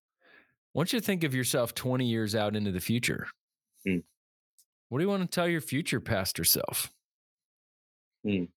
Want 0.75 0.93
you 0.93 1.01
think 1.01 1.25
of 1.25 1.35
yourself 1.35 1.75
20 1.75 2.07
years 2.07 2.35
out 2.35 2.57
into 2.57 2.73
the 2.73 2.81
future. 2.81 3.27
Mm. 3.87 4.03
What 4.89 4.99
do 4.99 5.05
you 5.05 5.11
want 5.11 5.23
to 5.23 5.29
tell 5.29 5.49
your 5.49 5.61
future 5.61 6.01
pastor 6.01 6.45
self? 6.45 6.93
Mm. 8.27 8.49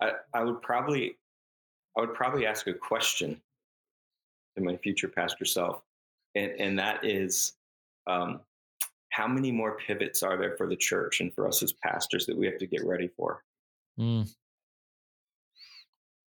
I, 0.00 0.12
I 0.34 0.44
would 0.44 0.62
probably 0.62 1.16
I 1.96 2.00
would 2.00 2.14
probably 2.14 2.46
ask 2.46 2.66
a 2.66 2.74
question 2.74 3.40
to 4.56 4.62
my 4.62 4.76
future 4.76 5.08
pastor 5.08 5.44
self. 5.44 5.82
And, 6.34 6.52
and 6.58 6.78
that 6.78 7.04
is 7.04 7.54
um, 8.06 8.40
how 9.10 9.26
many 9.26 9.50
more 9.50 9.78
pivots 9.78 10.22
are 10.22 10.36
there 10.36 10.56
for 10.56 10.66
the 10.66 10.76
church 10.76 11.20
and 11.20 11.32
for 11.34 11.48
us 11.48 11.62
as 11.62 11.72
pastors 11.72 12.26
that 12.26 12.36
we 12.36 12.46
have 12.46 12.58
to 12.58 12.66
get 12.66 12.84
ready 12.84 13.08
for? 13.16 13.42
Mm. 13.98 14.28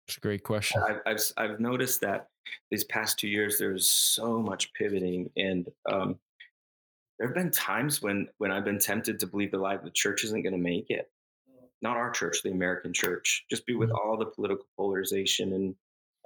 It's 0.08 0.18
a 0.18 0.20
great 0.20 0.44
question. 0.44 0.82
I've, 0.86 1.00
I've, 1.06 1.22
I've 1.38 1.60
noticed 1.62 2.02
that 2.02 2.28
these 2.70 2.84
past 2.84 3.18
two 3.18 3.30
years 3.30 3.58
there's 3.58 3.88
so 3.88 4.42
much 4.42 4.74
pivoting, 4.74 5.30
and 5.38 5.70
um, 5.90 6.20
there 7.18 7.28
have 7.28 7.36
been 7.36 7.52
times 7.52 8.02
when 8.02 8.28
when 8.38 8.52
I've 8.52 8.66
been 8.66 8.80
tempted 8.80 9.18
to 9.20 9.28
believe 9.28 9.52
the 9.52 9.58
lie 9.58 9.78
the 9.78 9.90
church 9.90 10.26
isn't 10.26 10.42
going 10.42 10.54
to 10.54 10.60
make 10.60 10.90
it. 10.90 11.10
Not 11.84 11.98
our 11.98 12.10
church, 12.10 12.42
the 12.42 12.52
American 12.52 12.94
church. 12.94 13.46
Just 13.50 13.66
be 13.66 13.76
with 13.76 13.90
mm-hmm. 13.90 14.10
all 14.10 14.18
the 14.18 14.26
political 14.26 14.66
polarization 14.78 15.54
and 15.54 15.76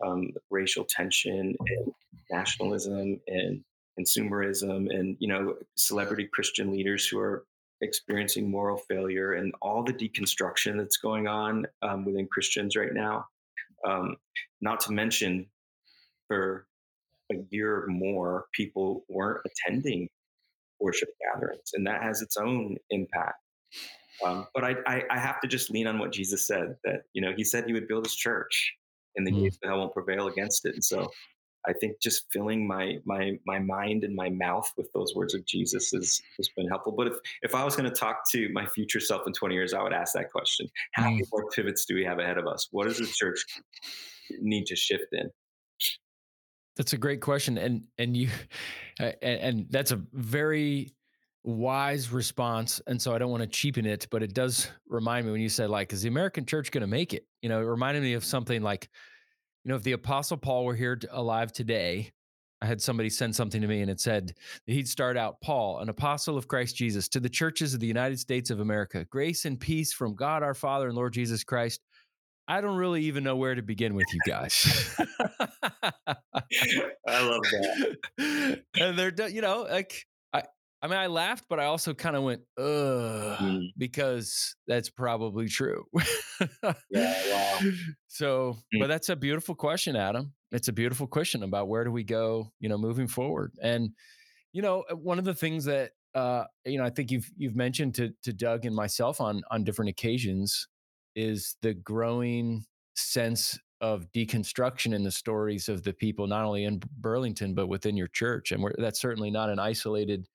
um, 0.06 0.30
racial 0.52 0.86
tension 0.86 1.56
and 1.60 1.92
nationalism 2.32 3.20
and 3.28 3.64
consumerism 4.00 4.94
and 4.94 5.18
you 5.20 5.28
know 5.28 5.56
celebrity 5.76 6.30
Christian 6.32 6.72
leaders 6.72 7.08
who 7.08 7.20
are 7.20 7.46
experiencing 7.82 8.50
moral 8.50 8.78
failure 8.78 9.34
and 9.34 9.54
all 9.62 9.84
the 9.84 9.94
deconstruction 9.94 10.78
that's 10.78 10.98
going 10.98 11.28
on 11.28 11.66
um, 11.82 12.06
within 12.06 12.28
Christians 12.28 12.76
right 12.76 12.94
now. 12.94 13.26
Um, 13.88 14.16
not 14.62 14.80
to 14.82 14.92
mention, 14.92 15.48
for 16.28 16.68
a 17.32 17.36
year 17.50 17.84
or 17.84 17.88
more, 17.88 18.46
people 18.54 19.06
weren't 19.10 19.42
attending 19.46 20.08
worship 20.80 21.10
gatherings, 21.34 21.72
and 21.74 21.86
that 21.88 22.02
has 22.02 22.22
its 22.22 22.38
own 22.38 22.78
impact. 22.90 23.38
Um, 24.26 24.48
but 24.54 24.64
I, 24.64 24.76
I, 24.86 25.04
I, 25.12 25.20
have 25.20 25.40
to 25.42 25.48
just 25.48 25.70
lean 25.70 25.86
on 25.88 26.00
what 26.00 26.12
Jesus 26.12 26.48
said 26.48 26.76
that 26.84 27.04
you 27.14 27.22
know 27.22 27.34
He 27.36 27.44
said 27.44 27.66
He 27.66 27.74
would 27.74 27.88
build 27.88 28.06
His 28.06 28.16
church, 28.16 28.74
and 29.16 29.26
the 29.26 29.32
mm. 29.32 29.44
gates 29.44 29.58
of 29.62 29.70
hell 29.70 29.80
won't 29.80 29.94
prevail 29.94 30.28
against 30.28 30.66
it. 30.66 30.74
And 30.74 30.84
so, 30.84 31.12
I 31.68 31.74
think 31.74 32.00
just 32.02 32.26
filling 32.32 32.68
my 32.68 32.98
my 33.06 33.38
my 33.46 33.60
mind 33.60 34.04
and 34.04 34.16
my 34.16 34.30
mouth 34.30 34.72
with 34.78 34.92
those 34.94 35.14
words 35.16 35.34
of 35.34 35.46
Jesus 35.46 35.92
has 35.92 36.22
has 36.38 36.50
been 36.56 36.68
helpful. 36.68 36.94
But 36.94 37.08
if 37.08 37.14
if 37.42 37.54
I 37.54 37.64
was 37.64 37.76
going 37.76 37.90
to 37.90 37.96
talk 37.96 38.30
to 38.32 38.50
my 38.54 38.66
future 38.66 39.00
self 39.00 39.28
in 39.28 39.34
20 39.34 39.54
years, 39.54 39.74
I 39.74 39.84
would 39.84 39.94
ask 39.94 40.14
that 40.14 40.32
question: 40.32 40.68
How 40.94 41.04
many 41.04 41.22
mm. 41.22 41.28
more 41.32 41.50
pivots 41.50 41.86
do 41.86 41.96
we 41.96 42.06
have 42.06 42.20
ahead 42.20 42.38
of 42.38 42.48
us? 42.48 42.68
What 42.72 42.86
does 42.86 42.98
the 42.98 43.08
church 43.08 43.44
need 44.40 44.66
to 44.68 44.76
shift 44.76 45.08
in? 45.12 45.30
That's 46.78 46.94
a 46.94 46.98
great 46.98 47.22
question, 47.22 47.58
and 47.58 47.84
and 47.98 48.16
you, 48.16 48.30
and, 49.00 49.16
and 49.22 49.66
that's 49.70 49.92
a 49.92 50.02
very 50.14 50.94
wise 51.48 52.12
response. 52.12 52.82
And 52.88 53.02
so 53.02 53.16
I 53.16 53.18
don't 53.18 53.32
want 53.32 53.42
to 53.42 53.48
cheapen 53.48 53.86
it, 53.86 54.08
but 54.12 54.22
it 54.22 54.34
does 54.34 54.68
remind 54.88 55.26
me 55.26 55.32
when 55.32 55.42
you 55.42 55.50
said 55.50 55.70
like, 55.70 55.94
is 55.94 56.02
the 56.02 56.10
American 56.10 56.46
church 56.46 56.72
going 56.72 56.82
to 56.82 56.88
make 56.88 57.14
it? 57.14 57.26
You 57.42 57.48
know, 57.48 57.62
it 57.62 57.66
reminded 57.66 58.04
me 58.04 58.14
of 58.14 58.26
something 58.26 58.62
like 58.62 58.90
you 59.64 59.70
know, 59.70 59.76
if 59.76 59.84
the 59.84 59.94
Apostle 59.94 60.38
Paul 60.38 60.66
were 60.66 60.76
here 60.76 61.00
alive 61.12 61.52
today, 61.52 62.12
I 62.62 62.66
had 62.66 62.82
somebody 62.82 63.10
send 63.10 63.36
something 63.36 63.62
to 63.62 63.68
me 63.68 63.82
and 63.82 63.92
it 63.92 64.00
said 64.00 64.34
that 64.66 64.74
he'd 64.74 64.88
start 64.88 65.16
out 65.16 65.42
Paul, 65.42 65.80
an 65.80 65.90
apostle 65.90 66.38
of 66.38 66.48
Christ 66.48 66.76
Jesus, 66.76 67.08
to 67.10 67.20
the 67.20 67.30
churches 67.30 67.74
of 67.74 67.80
the 67.80 67.88
United 67.88 68.20
States 68.20 68.50
of 68.50 68.60
America. 68.60 69.06
Grace 69.10 69.46
and 69.46 69.60
peace 69.60 69.94
from 69.94 70.16
God 70.16 70.42
our 70.42 70.54
Father 70.54 70.88
and 70.88 70.96
Lord 70.96 71.14
Jesus 71.14 71.44
Christ. 71.44 71.82
I 72.48 72.62
don't 72.62 72.78
really 72.78 73.04
even 73.04 73.24
know 73.24 73.36
where 73.36 73.56
to 73.56 73.62
begin 73.62 73.94
with 73.94 74.08
you 74.12 74.20
guys. 74.26 74.96
I 76.08 76.16
love 77.08 77.44
that. 77.44 77.98
And 78.80 78.98
they're, 78.98 79.30
you 79.30 79.42
know, 79.42 79.68
like 79.70 80.06
I 80.82 80.88
mean, 80.88 80.98
I 80.98 81.08
laughed, 81.08 81.46
but 81.50 81.60
I 81.60 81.66
also 81.66 81.94
kind 81.94 82.16
of 82.16 82.24
went, 82.24 82.42
ugh, 82.58 83.40
mm. 83.40 83.70
because 83.78 84.56
that's 84.68 84.90
probably 84.90 85.48
true. 85.48 85.86
yeah, 86.92 87.14
wow. 87.32 87.60
So, 88.08 88.58
mm. 88.74 88.80
but 88.80 88.88
that's 88.88 89.10
a 89.10 89.16
beautiful 89.16 89.56
question, 89.56 89.96
Adam. 89.96 90.34
It's 90.52 90.68
a 90.68 90.74
beautiful 90.74 91.08
question 91.08 91.44
about 91.44 91.68
where 91.68 91.84
do 91.84 91.92
we 91.92 92.04
go, 92.04 92.52
you 92.60 92.70
know, 92.70 92.78
moving 92.78 93.08
forward. 93.08 93.54
And, 93.62 93.92
you 94.54 94.62
know, 94.62 94.84
uh, 94.90 94.96
one 94.96 95.20
of 95.20 95.26
the 95.26 95.36
things 95.36 95.66
that, 95.66 95.92
uh, 96.16 96.46
you 96.66 96.78
know, 96.78 96.86
I 96.86 96.90
think 96.90 97.12
you've 97.12 97.30
you've 97.38 97.56
mentioned 97.56 97.96
to 97.96 98.14
to 98.24 98.34
Doug 98.34 98.66
and 98.66 98.76
myself 98.76 99.22
on 99.22 99.44
on 99.52 99.64
different 99.64 99.90
occasions 99.90 100.68
is 101.16 101.58
the 101.62 101.74
growing 101.74 102.66
sense 102.96 103.60
of 103.82 104.12
deconstruction 104.12 104.94
in 104.94 105.04
the 105.04 105.12
stories 105.12 105.70
of 105.70 105.84
the 105.84 105.94
people, 105.94 106.28
not 106.28 106.46
only 106.46 106.66
in 106.66 106.82
Burlington 106.98 107.54
but 107.54 107.68
within 107.68 107.96
your 107.96 108.08
church, 108.08 108.52
and 108.52 108.64
that's 108.78 109.00
certainly 109.00 109.32
not 109.32 109.50
an 109.50 109.60
isolated 109.60 110.28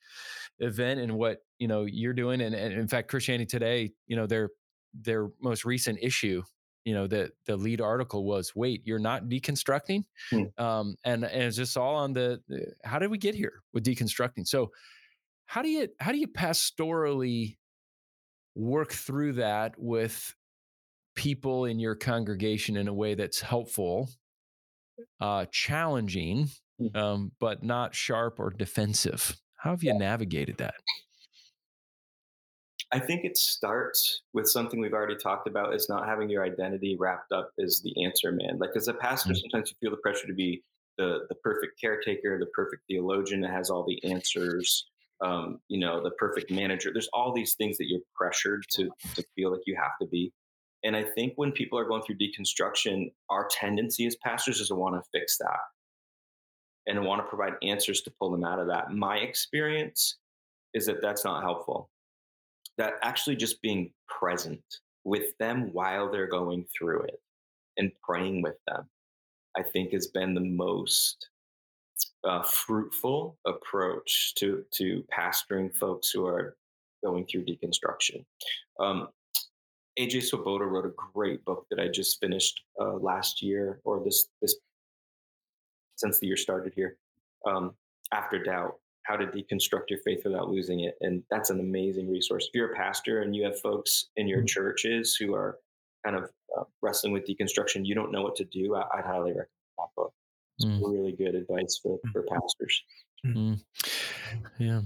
event 0.60 1.00
in 1.00 1.14
what 1.14 1.38
you 1.58 1.68
know 1.68 1.84
you're 1.84 2.12
doing. 2.12 2.40
And, 2.40 2.54
and 2.54 2.72
in 2.72 2.88
fact, 2.88 3.08
Christianity 3.08 3.46
Today, 3.46 3.92
you 4.06 4.16
know, 4.16 4.26
their 4.26 4.50
their 4.94 5.28
most 5.40 5.64
recent 5.64 5.98
issue, 6.00 6.42
you 6.84 6.94
know, 6.94 7.06
the 7.06 7.30
the 7.46 7.56
lead 7.56 7.80
article 7.80 8.24
was, 8.24 8.54
"Wait, 8.54 8.82
you're 8.84 8.98
not 8.98 9.24
deconstructing," 9.24 10.04
hmm. 10.30 10.44
um, 10.58 10.96
and 11.04 11.24
and 11.24 11.42
it's 11.44 11.56
just 11.56 11.76
all 11.76 11.96
on 11.96 12.12
the, 12.12 12.40
the 12.48 12.72
how 12.84 12.98
did 12.98 13.10
we 13.10 13.18
get 13.18 13.34
here 13.34 13.62
with 13.72 13.84
deconstructing? 13.84 14.46
So, 14.46 14.70
how 15.46 15.62
do 15.62 15.68
you 15.68 15.88
how 16.00 16.12
do 16.12 16.18
you 16.18 16.28
pastorally 16.28 17.56
work 18.54 18.92
through 18.92 19.34
that 19.34 19.74
with 19.78 20.34
people 21.14 21.64
in 21.64 21.78
your 21.78 21.94
congregation 21.94 22.76
in 22.76 22.88
a 22.88 22.94
way 22.94 23.14
that's 23.14 23.40
helpful, 23.40 24.08
uh, 25.20 25.46
challenging, 25.50 26.48
hmm. 26.78 26.96
um, 26.96 27.32
but 27.40 27.62
not 27.62 27.94
sharp 27.94 28.38
or 28.38 28.50
defensive. 28.50 29.36
How 29.56 29.70
have 29.70 29.82
you 29.82 29.94
navigated 29.94 30.58
that? 30.58 30.74
I 32.92 32.98
think 32.98 33.24
it 33.24 33.38
starts 33.38 34.22
with 34.34 34.48
something 34.48 34.78
we've 34.78 34.92
already 34.92 35.16
talked 35.16 35.48
about 35.48 35.74
is 35.74 35.88
not 35.88 36.06
having 36.06 36.28
your 36.28 36.44
identity 36.44 36.96
wrapped 36.98 37.32
up 37.32 37.50
as 37.62 37.80
the 37.82 38.04
answer 38.04 38.32
man. 38.32 38.58
Like 38.58 38.70
as 38.76 38.86
a 38.86 38.92
pastor, 38.92 39.30
mm-hmm. 39.30 39.40
sometimes 39.40 39.70
you 39.70 39.76
feel 39.80 39.96
the 39.96 40.02
pressure 40.02 40.26
to 40.26 40.34
be 40.34 40.62
the 40.98 41.20
the 41.30 41.34
perfect 41.36 41.80
caretaker, 41.80 42.38
the 42.38 42.46
perfect 42.46 42.82
theologian 42.88 43.40
that 43.40 43.50
has 43.50 43.70
all 43.70 43.86
the 43.86 44.02
answers, 44.04 44.86
um, 45.22 45.60
you 45.68 45.80
know, 45.80 46.02
the 46.02 46.10
perfect 46.10 46.50
manager. 46.50 46.90
There's 46.92 47.08
all 47.14 47.32
these 47.32 47.54
things 47.54 47.78
that 47.78 47.86
you're 47.88 48.00
pressured 48.14 48.64
to 48.72 48.90
to 49.14 49.24
feel 49.34 49.52
like 49.52 49.62
you 49.66 49.76
have 49.80 49.92
to 50.02 50.06
be. 50.06 50.32
And 50.84 50.96
I 50.96 51.04
think 51.04 51.34
when 51.36 51.52
people 51.52 51.78
are 51.78 51.84
going 51.84 52.02
through 52.02 52.18
deconstruction, 52.18 53.12
our 53.30 53.48
tendency 53.50 54.06
as 54.06 54.16
pastors 54.16 54.60
is 54.60 54.68
to 54.68 54.74
want 54.74 54.96
to 54.96 55.08
fix 55.12 55.38
that 55.38 55.60
and 56.86 57.04
want 57.04 57.20
to 57.20 57.28
provide 57.28 57.54
answers 57.62 58.00
to 58.02 58.12
pull 58.18 58.30
them 58.30 58.44
out 58.44 58.58
of 58.58 58.66
that. 58.68 58.92
My 58.92 59.18
experience 59.18 60.18
is 60.74 60.86
that 60.86 61.00
that's 61.00 61.24
not 61.24 61.42
helpful. 61.42 61.90
That 62.78 62.94
actually 63.02 63.36
just 63.36 63.62
being 63.62 63.92
present 64.08 64.62
with 65.04 65.36
them 65.38 65.70
while 65.72 66.10
they're 66.10 66.28
going 66.28 66.64
through 66.76 67.02
it 67.02 67.20
and 67.76 67.92
praying 68.02 68.42
with 68.42 68.56
them, 68.66 68.88
I 69.56 69.62
think 69.62 69.92
has 69.92 70.08
been 70.08 70.34
the 70.34 70.40
most 70.40 71.28
uh, 72.24 72.42
fruitful 72.42 73.38
approach 73.46 74.34
to 74.36 74.64
to 74.72 75.04
pastoring 75.12 75.74
folks 75.74 76.10
who 76.10 76.24
are 76.26 76.56
going 77.04 77.26
through 77.26 77.44
deconstruction. 77.44 78.24
Um, 78.80 79.08
AJ 79.98 80.24
Swoboda 80.24 80.64
wrote 80.64 80.86
a 80.86 80.92
great 81.14 81.44
book 81.44 81.66
that 81.70 81.78
I 81.78 81.88
just 81.88 82.20
finished 82.20 82.62
uh, 82.80 82.94
last 82.94 83.42
year 83.42 83.80
or 83.84 84.02
this 84.04 84.28
this 84.40 84.56
since 85.96 86.18
the 86.18 86.26
year 86.26 86.36
started 86.36 86.72
here. 86.74 86.96
Um, 87.46 87.74
After 88.12 88.42
doubt, 88.42 88.76
how 89.04 89.16
to 89.16 89.26
deconstruct 89.26 89.90
your 89.90 89.98
faith 90.00 90.22
without 90.24 90.48
losing 90.48 90.80
it, 90.80 90.96
and 91.00 91.22
that's 91.30 91.50
an 91.50 91.60
amazing 91.60 92.10
resource. 92.10 92.46
If 92.46 92.54
you're 92.54 92.72
a 92.72 92.76
pastor 92.76 93.22
and 93.22 93.34
you 93.34 93.44
have 93.44 93.60
folks 93.60 94.06
in 94.16 94.28
your 94.28 94.38
mm-hmm. 94.38 94.46
churches 94.46 95.16
who 95.16 95.34
are 95.34 95.58
kind 96.04 96.16
of 96.16 96.24
uh, 96.56 96.64
wrestling 96.80 97.12
with 97.12 97.26
deconstruction, 97.26 97.84
you 97.84 97.94
don't 97.94 98.12
know 98.12 98.22
what 98.22 98.36
to 98.36 98.44
do. 98.44 98.74
I, 98.74 98.84
would 98.96 99.04
highly 99.04 99.30
recommend 99.30 99.48
that 99.78 99.88
book. 99.96 100.12
It's 100.58 100.66
mm. 100.66 100.80
really 100.82 101.12
good 101.12 101.34
advice 101.34 101.80
for 101.82 101.98
mm. 101.98 102.12
for 102.12 102.22
pastors. 102.22 102.82
Mm. 103.26 103.60
Yeah. 104.58 104.80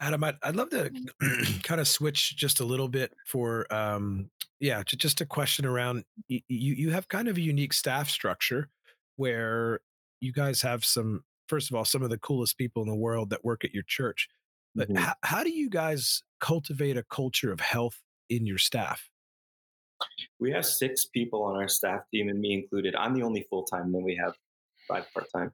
Adam, 0.00 0.24
I'd, 0.24 0.36
I'd 0.42 0.56
love 0.56 0.70
to 0.70 0.90
kind 1.62 1.80
of 1.80 1.86
switch 1.86 2.36
just 2.36 2.60
a 2.60 2.64
little 2.64 2.88
bit 2.88 3.12
for, 3.26 3.72
um, 3.72 4.30
yeah, 4.58 4.82
to, 4.86 4.96
just 4.96 5.20
a 5.20 5.26
question 5.26 5.66
around 5.66 6.04
you. 6.28 6.40
You 6.48 6.90
have 6.90 7.08
kind 7.08 7.28
of 7.28 7.36
a 7.36 7.40
unique 7.40 7.72
staff 7.72 8.08
structure 8.08 8.68
where 9.16 9.80
you 10.20 10.32
guys 10.32 10.62
have 10.62 10.84
some, 10.84 11.22
first 11.48 11.70
of 11.70 11.76
all, 11.76 11.84
some 11.84 12.02
of 12.02 12.10
the 12.10 12.18
coolest 12.18 12.56
people 12.56 12.82
in 12.82 12.88
the 12.88 12.96
world 12.96 13.30
that 13.30 13.44
work 13.44 13.64
at 13.64 13.74
your 13.74 13.84
church. 13.86 14.28
But 14.74 14.88
mm-hmm. 14.88 15.02
how, 15.02 15.14
how 15.22 15.44
do 15.44 15.50
you 15.50 15.68
guys 15.68 16.22
cultivate 16.40 16.96
a 16.96 17.04
culture 17.10 17.52
of 17.52 17.60
health 17.60 18.00
in 18.28 18.46
your 18.46 18.58
staff? 18.58 19.10
We 20.38 20.50
have 20.52 20.64
six 20.64 21.06
people 21.06 21.42
on 21.42 21.56
our 21.56 21.68
staff 21.68 22.00
team, 22.12 22.28
and 22.28 22.40
me 22.40 22.54
included. 22.54 22.94
I'm 22.96 23.12
the 23.14 23.22
only 23.22 23.46
full 23.50 23.64
time. 23.64 23.92
Then 23.92 24.02
we 24.02 24.16
have 24.16 24.34
five 24.88 25.04
part 25.12 25.26
time. 25.34 25.52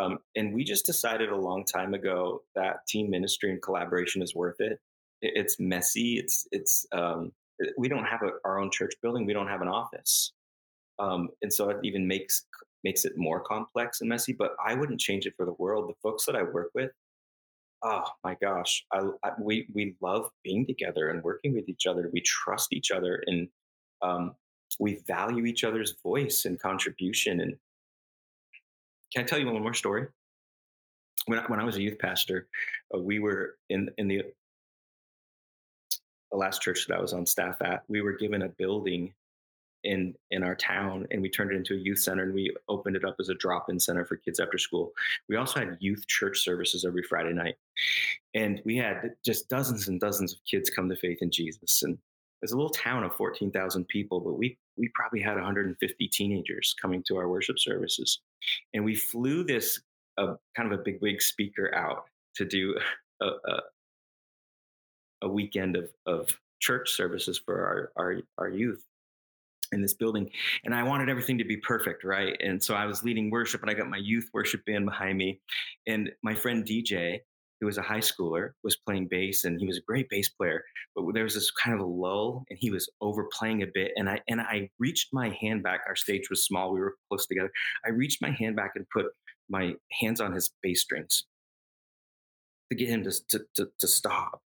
Um, 0.00 0.18
and 0.36 0.54
we 0.54 0.64
just 0.64 0.86
decided 0.86 1.30
a 1.30 1.36
long 1.36 1.64
time 1.64 1.94
ago 1.94 2.42
that 2.54 2.86
team 2.88 3.10
ministry 3.10 3.50
and 3.50 3.62
collaboration 3.62 4.22
is 4.22 4.34
worth 4.34 4.56
it. 4.60 4.78
it 5.20 5.32
it's 5.36 5.56
messy. 5.58 6.16
It's 6.18 6.46
it's 6.52 6.86
um, 6.92 7.32
we 7.76 7.88
don't 7.88 8.04
have 8.04 8.22
a, 8.22 8.30
our 8.44 8.58
own 8.58 8.70
church 8.70 8.94
building. 9.02 9.26
We 9.26 9.32
don't 9.32 9.48
have 9.48 9.62
an 9.62 9.68
office, 9.68 10.32
um, 10.98 11.28
and 11.42 11.52
so 11.52 11.70
it 11.70 11.78
even 11.82 12.06
makes 12.06 12.46
makes 12.84 13.04
it 13.04 13.12
more 13.16 13.40
complex 13.40 14.00
and 14.00 14.08
messy. 14.08 14.34
But 14.36 14.52
I 14.64 14.74
wouldn't 14.74 15.00
change 15.00 15.26
it 15.26 15.34
for 15.36 15.46
the 15.46 15.54
world. 15.58 15.88
The 15.88 15.94
folks 16.02 16.24
that 16.26 16.36
I 16.36 16.42
work 16.42 16.70
with, 16.74 16.90
oh 17.82 18.04
my 18.24 18.36
gosh, 18.40 18.84
I, 18.92 19.02
I, 19.22 19.30
we 19.40 19.66
we 19.74 19.96
love 20.00 20.30
being 20.42 20.66
together 20.66 21.10
and 21.10 21.22
working 21.22 21.54
with 21.54 21.68
each 21.68 21.86
other. 21.86 22.10
We 22.12 22.22
trust 22.22 22.72
each 22.72 22.90
other 22.90 23.22
and 23.26 23.48
um, 24.00 24.36
we 24.80 25.00
value 25.06 25.44
each 25.44 25.64
other's 25.64 25.94
voice 26.02 26.44
and 26.44 26.58
contribution 26.58 27.40
and 27.40 27.56
can 29.12 29.24
I 29.24 29.26
tell 29.26 29.38
you 29.38 29.50
one 29.50 29.62
more 29.62 29.74
story? 29.74 30.06
When 31.26 31.38
I, 31.38 31.42
when 31.46 31.60
I 31.60 31.64
was 31.64 31.76
a 31.76 31.82
youth 31.82 31.98
pastor, 31.98 32.48
uh, 32.94 32.98
we 32.98 33.18
were 33.18 33.56
in 33.70 33.90
in 33.98 34.08
the 34.08 34.22
the 36.30 36.38
last 36.38 36.62
church 36.62 36.86
that 36.86 36.96
I 36.96 37.00
was 37.00 37.12
on 37.12 37.26
staff 37.26 37.60
at. 37.62 37.82
We 37.88 38.00
were 38.00 38.12
given 38.12 38.42
a 38.42 38.48
building 38.48 39.12
in 39.84 40.14
in 40.30 40.42
our 40.42 40.54
town 40.54 41.06
and 41.10 41.20
we 41.20 41.28
turned 41.28 41.52
it 41.52 41.56
into 41.56 41.74
a 41.74 41.78
youth 41.78 41.98
center 41.98 42.22
and 42.22 42.34
we 42.34 42.54
opened 42.68 42.96
it 42.96 43.04
up 43.04 43.16
as 43.18 43.28
a 43.28 43.34
drop-in 43.34 43.80
center 43.80 44.04
for 44.04 44.14
kids 44.14 44.38
after 44.38 44.56
school 44.56 44.92
we 45.28 45.34
also 45.34 45.58
had 45.58 45.76
youth 45.80 46.06
church 46.06 46.38
services 46.38 46.84
every 46.84 47.02
friday 47.02 47.32
night 47.32 47.56
and 48.32 48.62
we 48.64 48.76
had 48.76 49.10
just 49.24 49.48
dozens 49.48 49.88
and 49.88 49.98
dozens 49.98 50.34
of 50.34 50.38
kids 50.48 50.70
come 50.70 50.88
to 50.88 50.94
faith 50.94 51.18
in 51.20 51.32
jesus 51.32 51.82
and 51.82 51.98
it's 52.42 52.52
a 52.52 52.56
little 52.56 52.70
town 52.70 53.04
of 53.04 53.14
14,000 53.14 53.86
people, 53.86 54.20
but 54.20 54.34
we 54.34 54.58
we 54.76 54.90
probably 54.94 55.20
had 55.20 55.34
150 55.34 56.08
teenagers 56.08 56.74
coming 56.80 57.02
to 57.06 57.16
our 57.16 57.28
worship 57.28 57.58
services, 57.58 58.20
and 58.74 58.84
we 58.84 58.94
flew 58.94 59.44
this 59.44 59.80
uh, 60.18 60.34
kind 60.56 60.72
of 60.72 60.78
a 60.78 60.82
big 60.82 61.00
wig 61.00 61.20
speaker 61.22 61.74
out 61.74 62.04
to 62.36 62.44
do 62.44 62.76
a, 63.20 63.26
a, 63.26 63.60
a 65.22 65.28
weekend 65.28 65.76
of 65.76 65.90
of 66.06 66.28
church 66.60 66.90
services 66.92 67.40
for 67.44 67.64
our 67.64 67.92
our, 67.96 68.16
our 68.38 68.48
youth 68.48 68.84
in 69.72 69.80
this 69.80 69.94
building 69.94 70.28
and 70.64 70.74
i 70.74 70.82
wanted 70.82 71.08
everything 71.08 71.38
to 71.38 71.44
be 71.44 71.56
perfect 71.56 72.04
right? 72.04 72.36
And 72.40 72.62
so 72.62 72.74
i 72.74 72.84
was 72.84 73.02
leading 73.02 73.30
worship 73.30 73.62
and 73.62 73.70
i 73.70 73.74
got 73.74 73.88
my 73.88 73.96
youth 73.96 74.28
worship 74.34 74.64
band 74.66 74.84
behind 74.84 75.16
me 75.16 75.40
and 75.86 76.10
my 76.22 76.34
friend 76.34 76.64
dj 76.64 77.20
who 77.62 77.66
was 77.66 77.78
a 77.78 77.82
high 77.82 78.00
schooler, 78.00 78.50
was 78.64 78.74
playing 78.74 79.06
bass, 79.06 79.44
and 79.44 79.60
he 79.60 79.68
was 79.68 79.78
a 79.78 79.82
great 79.82 80.08
bass 80.10 80.28
player. 80.28 80.64
But 80.96 81.04
there 81.14 81.22
was 81.22 81.34
this 81.34 81.52
kind 81.52 81.72
of 81.72 81.80
a 81.80 81.88
lull, 81.88 82.44
and 82.50 82.58
he 82.60 82.72
was 82.72 82.90
overplaying 83.00 83.62
a 83.62 83.68
bit. 83.72 83.92
And 83.96 84.10
I 84.10 84.20
and 84.26 84.40
I 84.40 84.68
reached 84.80 85.14
my 85.14 85.28
hand 85.40 85.62
back. 85.62 85.82
Our 85.86 85.94
stage 85.94 86.28
was 86.28 86.44
small; 86.44 86.74
we 86.74 86.80
were 86.80 86.96
close 87.08 87.28
together. 87.28 87.52
I 87.86 87.90
reached 87.90 88.20
my 88.20 88.32
hand 88.32 88.56
back 88.56 88.72
and 88.74 88.84
put 88.90 89.06
my 89.48 89.74
hands 90.00 90.20
on 90.20 90.32
his 90.32 90.50
bass 90.60 90.82
strings 90.82 91.24
to 92.68 92.76
get 92.76 92.88
him 92.88 93.04
to 93.04 93.12
to, 93.28 93.44
to, 93.54 93.70
to 93.78 93.86
stop. 93.86 94.42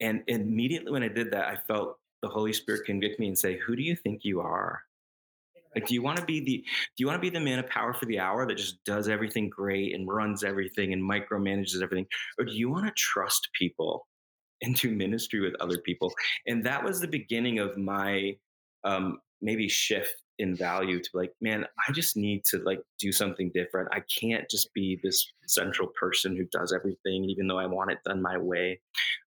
And 0.00 0.22
immediately 0.26 0.90
when 0.90 1.02
I 1.02 1.08
did 1.08 1.32
that, 1.32 1.48
I 1.48 1.56
felt 1.56 1.98
the 2.22 2.30
Holy 2.30 2.54
Spirit 2.54 2.86
convict 2.86 3.20
me 3.20 3.28
and 3.28 3.38
say, 3.38 3.58
"Who 3.58 3.76
do 3.76 3.82
you 3.82 3.94
think 3.94 4.24
you 4.24 4.40
are?" 4.40 4.84
Like, 5.74 5.86
do 5.86 5.94
you 5.94 6.02
want 6.02 6.18
to 6.18 6.24
be 6.24 6.40
the 6.40 6.58
do 6.58 6.98
you 6.98 7.06
want 7.06 7.16
to 7.16 7.30
be 7.30 7.30
the 7.30 7.44
man 7.44 7.58
of 7.58 7.68
power 7.68 7.92
for 7.92 8.06
the 8.06 8.18
hour 8.18 8.46
that 8.46 8.56
just 8.56 8.82
does 8.84 9.08
everything 9.08 9.48
great 9.48 9.94
and 9.94 10.08
runs 10.08 10.44
everything 10.44 10.92
and 10.92 11.02
micromanages 11.02 11.82
everything, 11.82 12.06
or 12.38 12.44
do 12.44 12.52
you 12.54 12.70
want 12.70 12.86
to 12.86 12.92
trust 12.96 13.48
people 13.58 14.06
and 14.62 14.76
do 14.76 14.90
ministry 14.90 15.40
with 15.40 15.54
other 15.60 15.78
people? 15.78 16.12
And 16.46 16.64
that 16.66 16.84
was 16.84 17.00
the 17.00 17.08
beginning 17.08 17.58
of 17.58 17.76
my 17.76 18.36
um, 18.84 19.18
maybe 19.40 19.68
shift 19.68 20.14
in 20.38 20.56
value 20.56 20.98
to 21.00 21.08
like, 21.14 21.32
man, 21.40 21.66
I 21.88 21.92
just 21.92 22.16
need 22.16 22.44
to 22.46 22.58
like 22.58 22.80
do 22.98 23.12
something 23.12 23.50
different. 23.54 23.88
I 23.92 24.02
can't 24.20 24.48
just 24.50 24.72
be 24.74 24.98
this 25.02 25.26
central 25.46 25.88
person 25.98 26.36
who 26.36 26.44
does 26.50 26.72
everything, 26.72 27.24
even 27.24 27.46
though 27.46 27.58
I 27.58 27.66
want 27.66 27.92
it 27.92 27.98
done 28.04 28.22
my 28.22 28.38
way. 28.38 28.80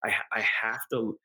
I 0.03 0.11
I 0.31 0.41
have 0.41 0.81
to 0.91 1.17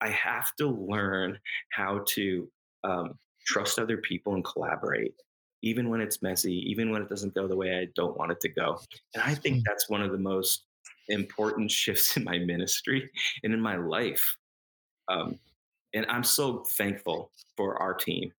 I 0.00 0.08
have 0.08 0.54
to 0.56 0.68
learn 0.68 1.38
how 1.72 2.04
to 2.14 2.48
um, 2.84 3.18
trust 3.46 3.78
other 3.78 3.96
people 3.96 4.34
and 4.34 4.44
collaborate 4.44 5.14
even 5.62 5.88
when 5.88 6.00
it's 6.00 6.22
messy 6.22 6.54
even 6.70 6.90
when 6.90 7.02
it 7.02 7.08
doesn't 7.08 7.34
go 7.34 7.46
the 7.46 7.56
way 7.56 7.78
i 7.78 7.86
don't 7.94 8.16
want 8.18 8.32
it 8.32 8.40
to 8.40 8.48
go 8.48 8.78
and 9.14 9.22
i 9.22 9.34
think 9.34 9.56
hmm. 9.56 9.62
that's 9.64 9.88
one 9.88 10.02
of 10.02 10.12
the 10.12 10.18
most 10.18 10.64
important 11.08 11.70
shifts 11.82 12.16
in 12.16 12.24
my 12.24 12.38
ministry 12.38 13.10
and 13.42 13.52
in 13.52 13.60
my 13.60 13.76
life 13.76 14.36
um, 15.08 15.38
and 15.94 16.06
i'm 16.08 16.24
so 16.24 16.64
thankful 16.76 17.30
for 17.56 17.80
our 17.80 17.94
team 17.94 18.32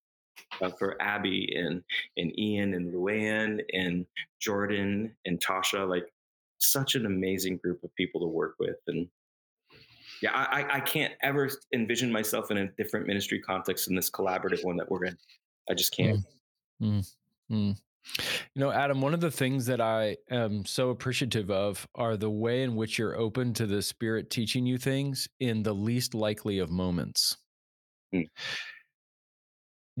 uh, 0.62 0.70
for 0.78 1.00
abby 1.00 1.52
and 1.56 1.82
and 2.16 2.38
ian 2.38 2.74
and 2.74 2.92
luann 2.92 3.60
and 3.72 4.06
jordan 4.40 5.12
and 5.26 5.40
tasha 5.40 5.88
like 5.88 6.12
such 6.58 6.94
an 6.94 7.06
amazing 7.06 7.56
group 7.56 7.82
of 7.84 7.94
people 7.94 8.20
to 8.20 8.26
work 8.26 8.54
with 8.58 8.76
and 8.88 9.08
yeah, 10.22 10.32
I, 10.32 10.66
I 10.76 10.80
can't 10.80 11.12
ever 11.22 11.48
envision 11.72 12.10
myself 12.10 12.50
in 12.50 12.58
a 12.58 12.68
different 12.72 13.06
ministry 13.06 13.40
context 13.40 13.86
than 13.86 13.94
this 13.94 14.10
collaborative 14.10 14.64
one 14.64 14.76
that 14.76 14.90
we're 14.90 15.04
in. 15.04 15.16
I 15.70 15.74
just 15.74 15.94
can't. 15.96 16.24
Mm, 16.82 17.00
mm, 17.00 17.12
mm. 17.52 17.76
You 18.54 18.60
know, 18.60 18.70
Adam, 18.70 19.00
one 19.00 19.14
of 19.14 19.20
the 19.20 19.30
things 19.30 19.66
that 19.66 19.80
I 19.80 20.16
am 20.30 20.64
so 20.64 20.90
appreciative 20.90 21.50
of 21.50 21.86
are 21.94 22.16
the 22.16 22.30
way 22.30 22.62
in 22.62 22.74
which 22.74 22.98
you're 22.98 23.16
open 23.16 23.52
to 23.54 23.66
the 23.66 23.82
Spirit 23.82 24.30
teaching 24.30 24.66
you 24.66 24.78
things 24.78 25.28
in 25.40 25.62
the 25.62 25.74
least 25.74 26.14
likely 26.14 26.58
of 26.58 26.70
moments. 26.70 27.36
Mm. 28.14 28.26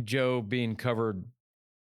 Joe 0.04 0.40
being 0.40 0.76
covered 0.76 1.24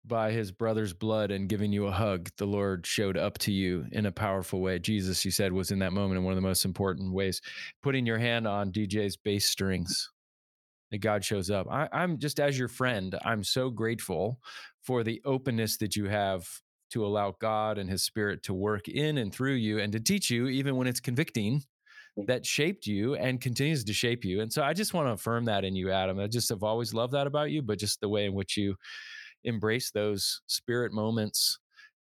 by 0.06 0.30
his 0.30 0.52
brother's 0.52 0.92
blood 0.92 1.30
and 1.30 1.48
giving 1.48 1.72
you 1.72 1.86
a 1.86 1.92
hug, 1.92 2.30
the 2.38 2.46
Lord 2.46 2.86
showed 2.86 3.16
up 3.16 3.38
to 3.38 3.52
you 3.52 3.86
in 3.92 4.06
a 4.06 4.12
powerful 4.12 4.60
way. 4.60 4.78
Jesus, 4.78 5.24
you 5.24 5.30
said, 5.30 5.52
was 5.52 5.70
in 5.70 5.80
that 5.80 5.92
moment 5.92 6.18
in 6.18 6.24
one 6.24 6.32
of 6.32 6.36
the 6.36 6.48
most 6.48 6.64
important 6.64 7.12
ways. 7.12 7.40
Putting 7.82 8.06
your 8.06 8.18
hand 8.18 8.46
on 8.46 8.72
DJ's 8.72 9.16
bass 9.16 9.48
strings, 9.48 10.10
that 10.90 10.98
God 10.98 11.24
shows 11.24 11.50
up. 11.50 11.66
I, 11.70 11.88
I'm 11.92 12.18
just 12.18 12.38
as 12.40 12.58
your 12.58 12.68
friend, 12.68 13.18
I'm 13.24 13.42
so 13.42 13.70
grateful 13.70 14.38
for 14.84 15.02
the 15.02 15.20
openness 15.24 15.78
that 15.78 15.96
you 15.96 16.06
have 16.06 16.48
to 16.90 17.04
allow 17.04 17.34
God 17.40 17.78
and 17.78 17.90
his 17.90 18.04
spirit 18.04 18.44
to 18.44 18.54
work 18.54 18.88
in 18.88 19.18
and 19.18 19.34
through 19.34 19.54
you 19.54 19.80
and 19.80 19.92
to 19.92 20.00
teach 20.00 20.30
you, 20.30 20.46
even 20.46 20.76
when 20.76 20.86
it's 20.86 21.00
convicting, 21.00 21.62
that 22.26 22.46
shaped 22.46 22.86
you 22.86 23.14
and 23.16 23.40
continues 23.40 23.84
to 23.84 23.92
shape 23.92 24.24
you. 24.24 24.40
And 24.40 24.52
so 24.52 24.62
I 24.62 24.72
just 24.72 24.94
want 24.94 25.08
to 25.08 25.12
affirm 25.12 25.44
that 25.46 25.64
in 25.64 25.74
you, 25.74 25.90
Adam. 25.90 26.18
I 26.18 26.28
just 26.28 26.48
have 26.48 26.62
always 26.62 26.94
loved 26.94 27.12
that 27.12 27.26
about 27.26 27.50
you, 27.50 27.60
but 27.60 27.78
just 27.78 28.00
the 28.00 28.08
way 28.08 28.24
in 28.24 28.32
which 28.32 28.56
you 28.56 28.76
embrace 29.46 29.90
those 29.90 30.42
spirit 30.46 30.92
moments 30.92 31.58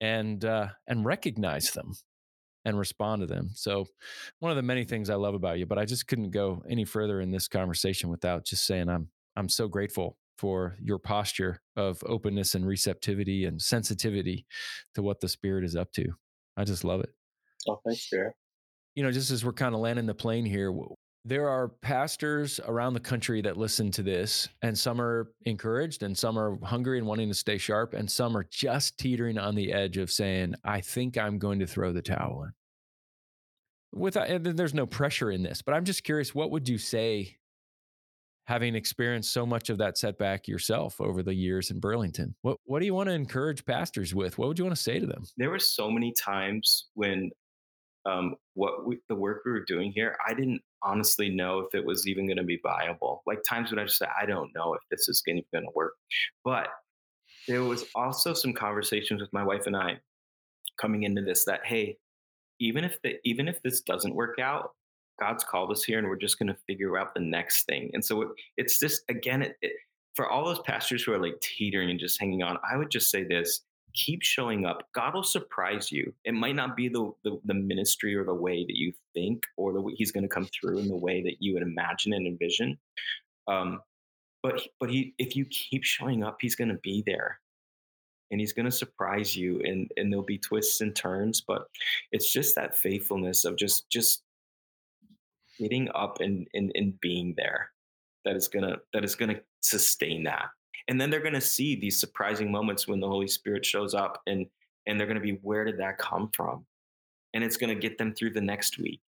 and 0.00 0.44
uh, 0.44 0.68
and 0.86 1.04
recognize 1.04 1.70
them 1.72 1.92
and 2.64 2.78
respond 2.78 3.20
to 3.20 3.26
them. 3.26 3.50
So 3.54 3.86
one 4.40 4.50
of 4.50 4.56
the 4.56 4.62
many 4.62 4.84
things 4.84 5.10
I 5.10 5.14
love 5.14 5.34
about 5.34 5.58
you, 5.58 5.66
but 5.66 5.78
I 5.78 5.84
just 5.84 6.08
couldn't 6.08 6.30
go 6.30 6.62
any 6.68 6.84
further 6.84 7.20
in 7.20 7.30
this 7.30 7.48
conversation 7.48 8.10
without 8.10 8.44
just 8.44 8.66
saying 8.66 8.88
I'm 8.88 9.08
I'm 9.36 9.48
so 9.48 9.68
grateful 9.68 10.16
for 10.38 10.76
your 10.82 10.98
posture 10.98 11.60
of 11.76 12.02
openness 12.06 12.54
and 12.54 12.66
receptivity 12.66 13.46
and 13.46 13.60
sensitivity 13.60 14.46
to 14.94 15.02
what 15.02 15.20
the 15.20 15.28
spirit 15.28 15.64
is 15.64 15.76
up 15.76 15.92
to. 15.92 16.06
I 16.56 16.64
just 16.64 16.84
love 16.84 17.00
it. 17.00 17.10
Oh, 17.68 17.80
thanks, 17.86 18.08
Jared. 18.08 18.32
You 18.94 19.02
know, 19.02 19.10
just 19.10 19.30
as 19.30 19.44
we're 19.44 19.52
kind 19.52 19.74
of 19.74 19.80
landing 19.80 20.06
the 20.06 20.14
plane 20.14 20.44
here, 20.44 20.72
there 21.26 21.48
are 21.48 21.68
pastors 21.68 22.60
around 22.66 22.94
the 22.94 23.00
country 23.00 23.42
that 23.42 23.56
listen 23.56 23.90
to 23.90 24.02
this, 24.02 24.48
and 24.62 24.78
some 24.78 25.00
are 25.00 25.32
encouraged, 25.44 26.04
and 26.04 26.16
some 26.16 26.38
are 26.38 26.56
hungry 26.62 26.98
and 26.98 27.06
wanting 27.06 27.28
to 27.28 27.34
stay 27.34 27.58
sharp, 27.58 27.94
and 27.94 28.08
some 28.08 28.36
are 28.36 28.46
just 28.48 28.96
teetering 28.96 29.36
on 29.36 29.56
the 29.56 29.72
edge 29.72 29.96
of 29.96 30.12
saying, 30.12 30.54
I 30.64 30.80
think 30.80 31.18
I'm 31.18 31.38
going 31.38 31.58
to 31.58 31.66
throw 31.66 31.92
the 31.92 32.00
towel 32.00 32.44
in. 32.44 32.52
Without, 33.98 34.28
there's 34.56 34.74
no 34.74 34.86
pressure 34.86 35.32
in 35.32 35.42
this, 35.42 35.62
but 35.62 35.74
I'm 35.74 35.84
just 35.84 36.04
curious, 36.04 36.32
what 36.32 36.52
would 36.52 36.68
you 36.68 36.78
say 36.78 37.36
having 38.44 38.76
experienced 38.76 39.32
so 39.32 39.44
much 39.44 39.70
of 39.70 39.78
that 39.78 39.98
setback 39.98 40.46
yourself 40.46 41.00
over 41.00 41.20
the 41.20 41.34
years 41.34 41.72
in 41.72 41.80
Burlington. 41.80 42.32
What 42.42 42.58
what 42.64 42.78
do 42.78 42.86
you 42.86 42.94
want 42.94 43.08
to 43.08 43.12
encourage 43.12 43.64
pastors 43.64 44.14
with? 44.14 44.38
What 44.38 44.46
would 44.46 44.58
you 44.58 44.64
want 44.64 44.76
to 44.76 44.82
say 44.82 45.00
to 45.00 45.06
them? 45.06 45.24
There 45.36 45.50
were 45.50 45.58
so 45.58 45.90
many 45.90 46.12
times 46.12 46.86
when 46.94 47.30
um, 48.06 48.36
what 48.54 48.86
we, 48.86 48.98
the 49.08 49.14
work 49.14 49.42
we 49.44 49.52
were 49.52 49.64
doing 49.66 49.92
here, 49.92 50.16
I 50.26 50.34
didn't 50.34 50.62
honestly 50.82 51.28
know 51.28 51.60
if 51.60 51.74
it 51.74 51.84
was 51.84 52.06
even 52.06 52.26
going 52.26 52.36
to 52.36 52.44
be 52.44 52.60
viable. 52.62 53.22
Like 53.26 53.40
times 53.48 53.70
when 53.70 53.78
I 53.78 53.84
just 53.84 53.98
said, 53.98 54.08
I 54.20 54.26
don't 54.26 54.50
know 54.54 54.74
if 54.74 54.80
this 54.90 55.08
is 55.08 55.22
going 55.26 55.42
to 55.52 55.70
work. 55.74 55.94
But 56.44 56.68
there 57.48 57.62
was 57.62 57.84
also 57.94 58.32
some 58.34 58.52
conversations 58.52 59.20
with 59.20 59.32
my 59.32 59.44
wife 59.44 59.66
and 59.66 59.76
I 59.76 59.98
coming 60.80 61.04
into 61.04 61.22
this 61.22 61.44
that 61.44 61.64
hey, 61.64 61.96
even 62.60 62.84
if 62.84 63.00
the 63.02 63.16
even 63.24 63.48
if 63.48 63.62
this 63.62 63.80
doesn't 63.82 64.14
work 64.14 64.38
out, 64.38 64.70
God's 65.18 65.44
called 65.44 65.70
us 65.70 65.82
here 65.82 65.98
and 65.98 66.08
we're 66.08 66.16
just 66.16 66.38
going 66.38 66.48
to 66.48 66.56
figure 66.66 66.98
out 66.98 67.14
the 67.14 67.20
next 67.20 67.64
thing. 67.64 67.90
And 67.94 68.04
so 68.04 68.22
it, 68.22 68.28
it's 68.56 68.78
just, 68.78 69.02
again, 69.08 69.42
it, 69.42 69.56
it, 69.62 69.72
for 70.14 70.28
all 70.28 70.44
those 70.44 70.60
pastors 70.60 71.02
who 71.02 71.12
are 71.12 71.18
like 71.18 71.40
teetering 71.40 71.90
and 71.90 72.00
just 72.00 72.20
hanging 72.20 72.42
on, 72.42 72.58
I 72.70 72.76
would 72.76 72.90
just 72.90 73.10
say 73.10 73.24
this 73.24 73.62
keep 73.96 74.22
showing 74.22 74.64
up. 74.64 74.88
God 74.94 75.14
will 75.14 75.22
surprise 75.22 75.90
you. 75.90 76.12
It 76.24 76.34
might 76.34 76.54
not 76.54 76.76
be 76.76 76.88
the, 76.88 77.12
the, 77.24 77.40
the 77.44 77.54
ministry 77.54 78.14
or 78.14 78.24
the 78.24 78.34
way 78.34 78.64
that 78.64 78.76
you 78.76 78.92
think 79.14 79.42
or 79.56 79.72
the 79.72 79.80
way 79.80 79.94
he's 79.96 80.12
going 80.12 80.22
to 80.22 80.28
come 80.28 80.46
through 80.46 80.78
in 80.78 80.88
the 80.88 80.96
way 80.96 81.22
that 81.22 81.36
you 81.40 81.54
would 81.54 81.62
imagine 81.62 82.12
and 82.12 82.26
envision. 82.26 82.78
Um, 83.48 83.80
but, 84.42 84.62
but 84.78 84.90
he, 84.90 85.14
if 85.18 85.34
you 85.34 85.46
keep 85.46 85.82
showing 85.82 86.22
up, 86.22 86.38
he's 86.40 86.56
going 86.56 86.68
to 86.68 86.78
be 86.82 87.02
there 87.06 87.40
and 88.30 88.40
he's 88.40 88.52
going 88.52 88.66
to 88.66 88.72
surprise 88.72 89.36
you 89.36 89.60
and, 89.64 89.90
and 89.96 90.12
there'll 90.12 90.24
be 90.24 90.38
twists 90.38 90.80
and 90.80 90.94
turns, 90.94 91.40
but 91.40 91.66
it's 92.12 92.32
just 92.32 92.54
that 92.54 92.76
faithfulness 92.76 93.44
of 93.44 93.56
just, 93.56 93.88
just 93.90 94.22
getting 95.58 95.88
up 95.94 96.20
and, 96.20 96.46
and, 96.54 96.70
and 96.74 97.00
being 97.00 97.34
there 97.36 97.70
that 98.26 98.36
is 98.36 98.48
gonna 98.48 98.76
that 98.92 99.04
is 99.04 99.14
gonna 99.14 99.40
sustain 99.62 100.24
that 100.24 100.46
and 100.88 101.00
then 101.00 101.10
they're 101.10 101.20
gonna 101.20 101.40
see 101.40 101.76
these 101.76 101.98
surprising 101.98 102.50
moments 102.50 102.86
when 102.86 103.00
the 103.00 103.08
holy 103.08 103.28
spirit 103.28 103.64
shows 103.64 103.94
up 103.94 104.20
and 104.26 104.46
and 104.86 104.98
they're 104.98 105.06
gonna 105.06 105.20
be 105.20 105.38
where 105.42 105.64
did 105.64 105.78
that 105.78 105.98
come 105.98 106.30
from? 106.32 106.64
And 107.34 107.42
it's 107.42 107.56
gonna 107.56 107.74
get 107.74 107.98
them 107.98 108.14
through 108.14 108.32
the 108.32 108.40
next 108.40 108.78
week 108.78 109.00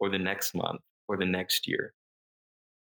or 0.00 0.10
the 0.10 0.18
next 0.18 0.54
month 0.54 0.80
or 1.08 1.16
the 1.16 1.26
next 1.26 1.66
year. 1.68 1.94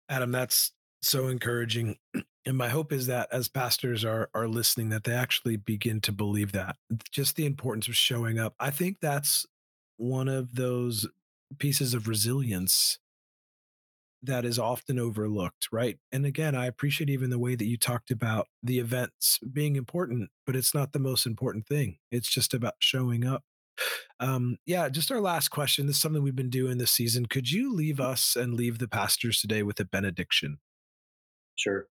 Adam 0.10 0.32
that's 0.32 0.72
so 1.02 1.28
encouraging 1.28 1.98
and 2.46 2.58
my 2.58 2.70
hope 2.70 2.92
is 2.92 3.08
that 3.08 3.28
as 3.32 3.50
pastors 3.50 4.06
are 4.06 4.30
are 4.34 4.48
listening 4.48 4.90
that 4.90 5.04
they 5.04 5.14
actually 5.14 5.58
begin 5.58 6.02
to 6.02 6.12
believe 6.12 6.54
that 6.54 6.78
just 7.12 7.36
the 7.36 7.46
importance 7.46 7.88
of 7.88 7.96
showing 7.96 8.40
up. 8.40 8.56
I 8.60 8.70
think 8.72 8.98
that's 9.02 9.46
one 9.98 10.28
of 10.28 10.56
those 10.56 11.08
pieces 11.60 11.94
of 11.94 12.08
resilience 12.08 13.00
that 14.24 14.46
is 14.46 14.60
often 14.60 15.00
overlooked, 15.00 15.68
right? 15.72 15.98
And 16.12 16.26
again, 16.26 16.56
I 16.56 16.66
appreciate 16.66 17.10
even 17.10 17.30
the 17.30 17.40
way 17.40 17.56
that 17.56 17.68
you 17.68 17.78
talked 17.78 18.12
about 18.12 18.48
the 18.64 18.80
events 18.80 19.40
being 19.52 19.76
important, 19.76 20.30
but 20.46 20.56
it's 20.56 20.74
not 20.74 20.92
the 20.94 21.00
most 21.00 21.26
important 21.26 21.68
thing. 21.68 21.98
It's 22.12 22.30
just 22.30 22.54
about 22.54 22.74
showing 22.80 23.26
up. 23.26 23.44
Um, 24.20 24.58
yeah, 24.66 24.90
just 24.90 25.12
our 25.12 25.22
last 25.22 25.50
question. 25.50 25.86
This 25.86 25.98
is 25.98 26.02
something 26.02 26.24
we've 26.24 26.36
been 26.36 26.50
doing 26.50 26.78
this 26.78 26.92
season. 26.92 27.28
Could 27.28 27.52
you 27.52 27.74
leave 27.74 28.00
us 28.00 28.36
and 28.36 28.56
leave 28.56 28.80
the 28.80 28.88
pastors 28.88 29.40
today 29.40 29.62
with 29.62 29.80
a 29.80 29.86
benediction? 29.86 30.58
Sure. 31.56 31.88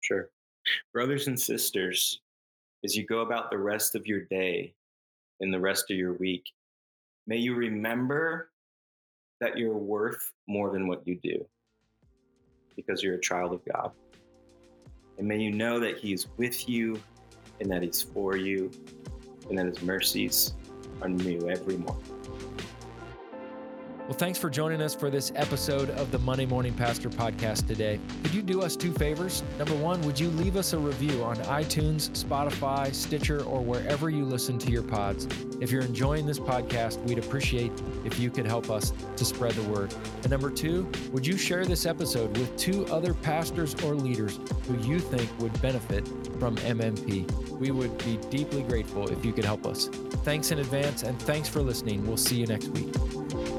Sure. 0.00 0.30
Brothers 0.92 1.28
and 1.28 1.38
sisters, 1.38 2.20
as 2.84 2.96
you 2.96 3.06
go 3.06 3.20
about 3.20 3.50
the 3.50 3.58
rest 3.58 3.94
of 3.94 4.06
your 4.06 4.22
day 4.22 4.74
and 5.40 5.54
the 5.54 5.60
rest 5.60 5.90
of 5.90 5.96
your 5.96 6.14
week, 6.14 6.44
May 7.28 7.36
you 7.36 7.54
remember 7.54 8.50
that 9.40 9.56
you're 9.56 9.76
worth 9.76 10.32
more 10.46 10.72
than 10.72 10.88
what 10.88 11.06
you 11.06 11.18
do 11.22 11.44
because 12.76 13.02
you're 13.02 13.14
a 13.14 13.20
child 13.20 13.52
of 13.52 13.60
God. 13.72 13.92
And 15.18 15.26
may 15.26 15.38
you 15.38 15.50
know 15.50 15.80
that 15.80 15.98
He's 15.98 16.28
with 16.36 16.68
you 16.68 17.00
and 17.60 17.70
that 17.70 17.82
He's 17.82 18.02
for 18.02 18.36
you 18.36 18.70
and 19.48 19.58
that 19.58 19.66
His 19.66 19.82
mercies 19.82 20.54
are 21.02 21.08
new 21.08 21.48
every 21.48 21.76
morning. 21.76 22.04
Well, 24.08 24.16
thanks 24.16 24.38
for 24.38 24.48
joining 24.48 24.80
us 24.80 24.94
for 24.94 25.10
this 25.10 25.32
episode 25.36 25.90
of 25.90 26.10
the 26.10 26.18
Monday 26.20 26.46
Morning 26.46 26.72
Pastor 26.72 27.10
podcast 27.10 27.66
today. 27.66 28.00
Could 28.22 28.32
you 28.32 28.40
do 28.40 28.62
us 28.62 28.74
two 28.74 28.90
favors? 28.94 29.42
Number 29.58 29.74
one, 29.74 30.00
would 30.00 30.18
you 30.18 30.30
leave 30.30 30.56
us 30.56 30.72
a 30.72 30.78
review 30.78 31.22
on 31.22 31.36
iTunes, 31.36 32.08
Spotify, 32.12 32.94
Stitcher, 32.94 33.42
or 33.44 33.60
wherever 33.60 34.08
you 34.08 34.24
listen 34.24 34.58
to 34.60 34.70
your 34.70 34.82
pods? 34.82 35.28
If 35.60 35.70
you're 35.70 35.82
enjoying 35.82 36.24
this 36.24 36.38
podcast, 36.38 37.04
we'd 37.04 37.18
appreciate 37.18 37.70
if 38.06 38.18
you 38.18 38.30
could 38.30 38.46
help 38.46 38.70
us 38.70 38.94
to 39.16 39.26
spread 39.26 39.52
the 39.52 39.68
word. 39.68 39.94
And 40.22 40.30
number 40.30 40.50
two, 40.50 40.90
would 41.12 41.26
you 41.26 41.36
share 41.36 41.66
this 41.66 41.84
episode 41.84 42.34
with 42.38 42.56
two 42.56 42.86
other 42.86 43.12
pastors 43.12 43.74
or 43.84 43.94
leaders 43.94 44.40
who 44.66 44.78
you 44.88 45.00
think 45.00 45.28
would 45.38 45.60
benefit 45.60 46.08
from 46.40 46.56
MMP? 46.56 47.30
We 47.58 47.72
would 47.72 47.98
be 47.98 48.16
deeply 48.30 48.62
grateful 48.62 49.06
if 49.10 49.22
you 49.22 49.34
could 49.34 49.44
help 49.44 49.66
us. 49.66 49.88
Thanks 50.24 50.50
in 50.50 50.60
advance, 50.60 51.02
and 51.02 51.20
thanks 51.20 51.46
for 51.46 51.60
listening. 51.60 52.06
We'll 52.06 52.16
see 52.16 52.36
you 52.36 52.46
next 52.46 52.68
week. 52.68 53.57